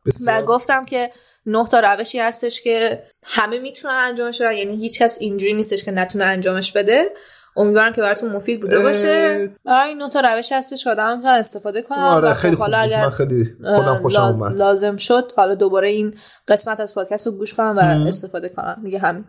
بسیار. 0.05 0.41
و 0.41 0.45
گفتم 0.45 0.85
که 0.85 1.11
نه 1.45 1.67
تا 1.67 1.79
روشی 1.79 2.19
هستش 2.19 2.61
که 2.61 3.03
همه 3.23 3.59
می‌تونن 3.59 3.93
انجامش 3.93 4.41
بدن. 4.41 4.51
یعنی 4.51 4.75
هیچ 4.75 5.01
کس 5.01 5.17
اینجوری 5.21 5.53
نیستش 5.53 5.83
که 5.83 5.91
نتونه 5.91 6.25
انجامش 6.25 6.71
بده. 6.71 7.09
امیدوارم 7.55 7.93
که 7.93 8.01
براتون 8.01 8.31
مفید 8.31 8.61
بوده 8.61 8.79
باشه. 8.79 9.49
برای 9.65 9.89
این 9.89 9.97
نه 9.97 10.09
تا 10.09 10.19
روش 10.19 10.51
هستش 10.51 10.83
که 10.83 10.89
آدم 10.89 11.17
می‌تونن 11.17 11.33
استفاده 11.33 11.81
کنن. 11.81 11.97
آره 11.97 12.33
خیلی 12.33 12.55
خوب 12.55 12.65
حالا 12.65 12.77
بود. 12.77 12.85
اگر 12.85 13.03
من 13.03 13.09
خیلی 13.09 13.55
خودم 13.75 13.95
خوشم 14.01 14.17
لاز- 14.19 14.41
اومد. 14.41 14.59
لازم 14.59 14.97
شد 14.97 15.33
حالا 15.37 15.55
دوباره 15.55 15.89
این 15.89 16.15
قسمت 16.47 16.79
از 16.79 16.93
پادکست 16.93 17.27
رو 17.27 17.33
گوش 17.33 17.53
کنم 17.53 17.77
و 17.77 18.07
استفاده 18.07 18.49
کنم. 18.49 18.81
دیگه 18.83 18.99
همین. 18.99 19.25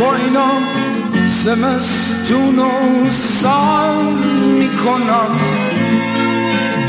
با 0.00 0.14
اینا 0.16 0.48
زمستون 1.46 2.58
و 2.58 3.10
سال 3.42 4.14
می‌کنم. 4.58 5.30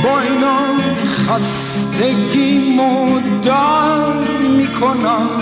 با 0.04 0.20
اینا 0.20 0.58
خستگی 1.06 2.76
مدار 2.76 4.28
می‌کنم. 4.58 5.42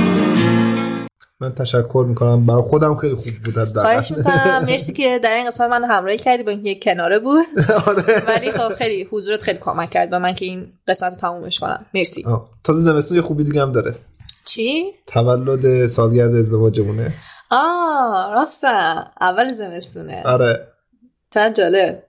من 1.39 1.53
تشکر 1.53 2.05
می‌کنم. 2.07 2.45
برای 2.45 2.61
خودم 2.61 2.95
خیلی 2.95 3.15
خوب 3.15 3.33
بود 3.45 3.57
حداقل. 3.57 3.81
خواهش 3.81 4.11
می‌کنم. 4.11 4.65
مرسی 4.65 4.93
که 4.93 5.19
در 5.23 5.33
این 5.33 5.47
قسمت 5.47 5.69
من 5.69 5.83
همراهی 5.83 6.17
کردی 6.17 6.43
با 6.43 6.51
اینکه 6.51 6.75
کناره 6.75 7.19
بود. 7.19 7.45
آره. 7.87 8.23
ولی 8.27 8.51
خب 8.51 8.75
خیلی 8.75 9.07
حضورت 9.11 9.41
خیلی 9.41 9.59
کمک 9.61 9.89
کرد 9.89 10.09
به 10.09 10.17
من 10.17 10.35
که 10.35 10.45
این 10.45 10.67
قسمت 10.87 11.11
رو 11.11 11.17
تمومش 11.17 11.59
کنم. 11.59 11.85
مرسی. 11.93 12.23
آه. 12.23 12.49
تازه 12.63 12.79
زمستون 12.79 13.15
یه 13.17 13.21
خوبی 13.21 13.43
دیگه 13.43 13.61
هم 13.61 13.71
داره. 13.71 13.95
چی؟ 14.45 14.85
تولد 15.07 15.87
سالگرد 15.87 16.35
ازدواجمونه. 16.35 17.13
آه 17.55 18.33
راستم 18.33 19.11
اول 19.21 19.47
زمستونه. 19.51 20.23
آره. 20.25 20.67
چند 21.33 21.55
جالب. 21.55 22.03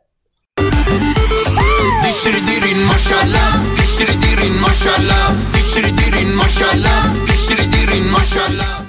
Dişiri 2.05 2.41
dirin 2.49 2.81
maşallah 2.93 3.51
Dişiri 3.79 4.17
dirin 4.23 4.55
maşallah 4.61 5.27
Dişiri 5.55 5.91
dirin 5.99 6.35
maşallah 6.35 7.27
Dişiri 7.29 7.73
dirin 7.73 8.11
maşallah 8.11 8.87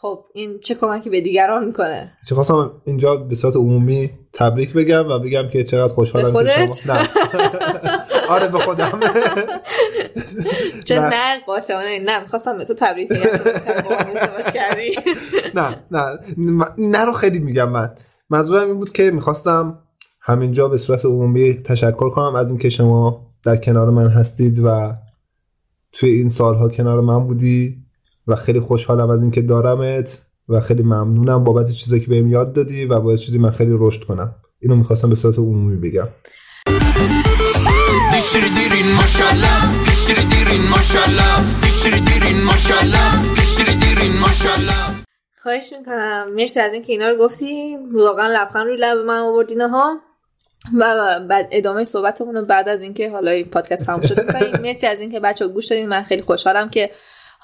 خب 0.00 0.24
این 0.34 0.60
چه 0.60 0.74
کمکی 0.74 1.10
به 1.10 1.20
دیگران 1.20 1.64
می‌کنه؟ 1.64 2.12
چه 2.28 2.34
خواستم 2.34 2.70
اینجا 2.84 3.16
به 3.16 3.34
صورت 3.34 3.56
عمومی 3.56 4.10
تبریک 4.32 4.72
بگم 4.72 5.08
و 5.08 5.18
بگم 5.18 5.48
که 5.52 5.64
چقدر 5.64 5.92
خوشحالم 5.92 6.32
به 6.32 6.44
که 6.44 6.50
خودت؟ 6.54 6.74
شما 6.74 6.94
نه. 6.94 7.08
آره 8.28 8.48
به 8.48 8.58
خودم. 8.58 9.00
چه 10.84 11.00
نه. 11.00 11.08
نه 11.08 11.40
قاطعانه 11.46 11.98
نه. 12.04 12.20
می‌خواستم 12.20 12.58
به 12.58 12.64
تو 12.64 12.74
تبریک 12.74 13.08
کردی. 14.54 14.94
نه 15.60 15.76
نه. 15.90 16.18
نه 16.78 17.04
رو 17.04 17.12
خیلی 17.12 17.38
میگم 17.38 17.68
من. 17.68 17.94
منظورم 18.30 18.66
این 18.66 18.78
بود 18.78 18.92
که 18.92 19.10
می‌خواستم 19.10 19.78
همینجا 20.20 20.68
به 20.68 20.76
صورت 20.76 21.04
عمومی 21.04 21.54
تشکر 21.54 22.10
کنم 22.10 22.34
از 22.34 22.50
اینکه 22.50 22.68
شما 22.68 23.26
در 23.44 23.56
کنار 23.56 23.90
من 23.90 24.08
هستید 24.08 24.60
و 24.64 24.94
توی 25.92 26.10
این 26.10 26.28
سالها 26.28 26.68
کنار 26.68 27.00
من 27.00 27.26
بودی 27.26 27.84
و 28.26 28.36
خیلی 28.36 28.60
خوشحالم 28.60 29.10
از 29.10 29.22
اینکه 29.22 29.42
دارمت 29.42 30.22
و 30.48 30.60
خیلی 30.60 30.82
ممنونم 30.82 31.44
بابت 31.44 31.70
چیزایی 31.70 32.02
که 32.02 32.08
بهم 32.08 32.28
یاد 32.28 32.52
دادی 32.52 32.84
و 32.84 33.00
باعث 33.00 33.20
شدی 33.20 33.38
من 33.38 33.50
خیلی 33.50 33.76
رشد 33.78 34.04
کنم. 34.04 34.34
اینو 34.60 34.76
می‌خواستم 34.76 35.08
به 35.08 35.14
صورت 35.14 35.38
عمومی 35.38 35.76
بگم. 35.76 36.08
Dişiri 38.24 38.50
dirin 38.56 38.88
maşallah. 39.00 39.60
Dişiri 39.86 40.24
dirin 40.32 40.70
maşallah. 40.70 41.62
Dişiri 41.62 42.00
dirin 42.06 42.44
maşallah. 42.44 43.10
Dişiri 43.36 43.74
dirin 43.82 44.14
maşallah. 44.20 44.84
خواهش 45.42 45.72
می‌کنم. 45.72 46.26
مرسی 46.36 46.60
از 46.60 46.72
اینکه 46.72 46.92
اینا 46.92 47.08
رو 47.08 47.16
گفتی 47.16 47.76
واقعا 47.92 48.28
لبخند 48.28 48.66
روی 48.66 48.76
لب 48.76 48.98
من 48.98 49.18
آوردین 49.18 49.60
ها 49.60 50.00
و 50.78 50.84
بعد 51.30 51.48
ادامه 51.50 51.84
صحبتمون 51.84 52.34
رو 52.34 52.44
بعد 52.44 52.68
از 52.68 52.80
اینکه 52.82 53.10
حالا 53.10 53.30
این 53.30 53.44
پادکست 53.44 53.86
تموم 53.86 54.02
شد. 54.02 54.36
مرسی 54.60 54.86
از 54.86 55.00
اینکه 55.00 55.20
بچه 55.20 55.48
گوش 55.48 55.66
دادین. 55.66 55.88
من 55.88 56.02
خیلی 56.02 56.22
خوشحالم 56.22 56.70
که 56.70 56.90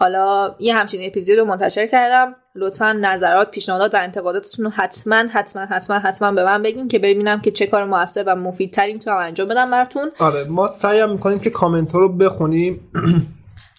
حالا 0.01 0.55
یه 0.59 0.75
همچین 0.75 1.01
اپیزود 1.07 1.39
رو 1.39 1.45
منتشر 1.45 1.87
کردم. 1.87 2.35
لطفا 2.55 2.93
نظرات 2.93 3.51
پیشنهادات 3.51 3.95
و 3.95 3.99
انتقاداتتون 4.01 4.65
رو 4.65 4.71
حتما 4.71 5.15
حتما 5.15 5.63
حتما 5.63 5.99
حتما 5.99 6.33
به 6.33 6.45
من 6.45 6.63
بگین 6.63 6.89
که 6.89 6.99
ببینم 6.99 7.41
که 7.41 7.51
چه 7.51 7.67
کار 7.67 7.85
موثر 7.85 8.25
و 8.27 8.37
مفیدتری 8.37 8.93
می‌تونم 8.93 9.17
انجام 9.17 9.49
بدم 9.49 9.71
براتون. 9.71 10.11
آره 10.19 10.45
ما 10.45 10.69
سعی 10.69 11.07
می‌کنیم 11.07 11.39
که 11.39 11.51
کامنت 11.51 11.93
ها 11.93 11.99
رو 11.99 12.09
بخونیم. 12.09 12.81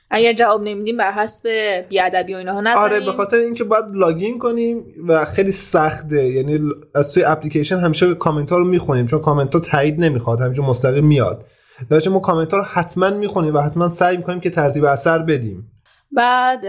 اگر 0.10 0.34
جواب 0.34 0.62
نمیدیم 0.64 0.98
بر 0.98 1.12
حسب 1.12 1.50
بیادبی 1.90 2.34
و 2.34 2.38
اینها 2.38 2.62
نزنین 2.62 2.78
آره 2.78 3.00
به 3.00 3.12
خاطر 3.12 3.38
اینکه 3.38 3.64
باید 3.64 3.86
لاگین 3.94 4.40
کنیم 4.40 4.86
و 5.08 5.26
خیلی 5.26 5.52
سخته. 5.52 6.24
یعنی 6.24 6.60
از 6.96 7.14
توی 7.14 7.24
اپلیکیشن 7.24 7.80
همیشه 7.80 8.16
کامنت 8.16 8.52
ها 8.52 8.58
رو 8.58 8.66
می‌خونیم 8.66 9.06
چون 9.06 9.20
کامنت 9.20 9.54
ها 9.54 9.60
تایید 9.60 10.00
نمی‌خواد 10.00 10.42
همیشه 10.42 10.62
مستقیم 10.62 11.06
میاد. 11.06 11.46
در 11.90 12.10
ما 12.10 12.20
کامنت 12.20 12.52
ها 12.54 12.58
رو 12.58 12.64
حتما 12.64 13.10
می‌خونیم 13.10 13.56
و 13.56 13.60
حتما 13.60 13.90
سعی 13.90 14.18
می‌کنیم 14.18 14.40
که 14.40 14.50
ترتیب 14.50 14.86
اثر 14.86 15.20
بدیم. 15.20 15.71
بعد 16.12 16.66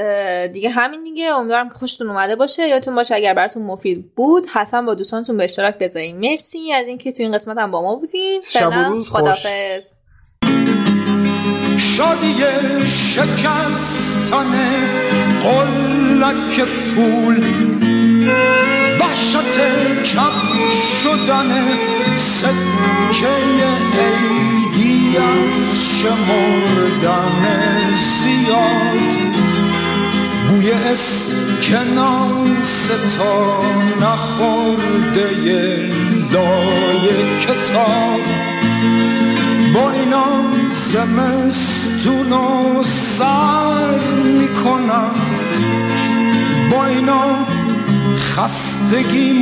دیگه 0.53 0.71
همین 0.71 1.05
دیگه. 1.05 1.25
امیدوارم 1.25 1.69
که 1.69 1.75
خوشتون 1.75 2.09
اومده 2.09 2.37
باشه. 2.37 2.69
یادتون 2.69 2.95
باشه 2.95 3.15
اگر 3.15 3.35
براتون 3.35 3.63
مفید 3.63 4.15
بود 4.15 4.47
حتما 4.53 4.83
با 4.83 4.95
دوستانتون 4.95 5.37
به 5.37 5.45
اشتراک 5.45 5.79
بذارین. 5.79 6.19
مرسی 6.19 6.73
از 6.73 6.89
اینکه 6.89 7.13
تو 7.13 7.23
این 7.23 7.33
قسمت 7.33 7.59
هم 7.59 7.71
با 7.71 7.83
ما 7.83 7.97
بودین. 7.97 8.43
شب 8.45 8.69
و 8.69 8.71
فعلا 8.71 8.89
روز 8.89 9.09
خوش. 9.09 9.21
خداحافظ. 9.21 9.95
شادی 11.79 12.35
شکستن 12.89 14.53
قلک 15.43 16.69
پول 16.95 17.43
وحشت 19.01 19.59
کم 20.15 20.71
شدن 21.03 21.51
سکه 22.19 23.29
عیدی 23.99 25.19
از 25.19 25.85
شمردن 26.03 27.45
زیاد. 28.23 29.22
توی 30.53 30.73
اسکناس 30.73 32.43
تا 33.19 33.63
نخورده 34.01 35.27
لای 36.33 37.07
کتاب. 37.41 38.21
با 39.75 39.91
اینا 39.91 40.25
زمستون 40.87 42.33
و 42.33 42.83
سر 43.19 43.99
می‌کنم. 44.25 45.15
با 46.73 46.87
اینا 46.87 47.25
خستگی 48.19 49.33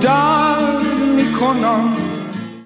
در 0.00 0.78
می‌کنم. 1.16 2.09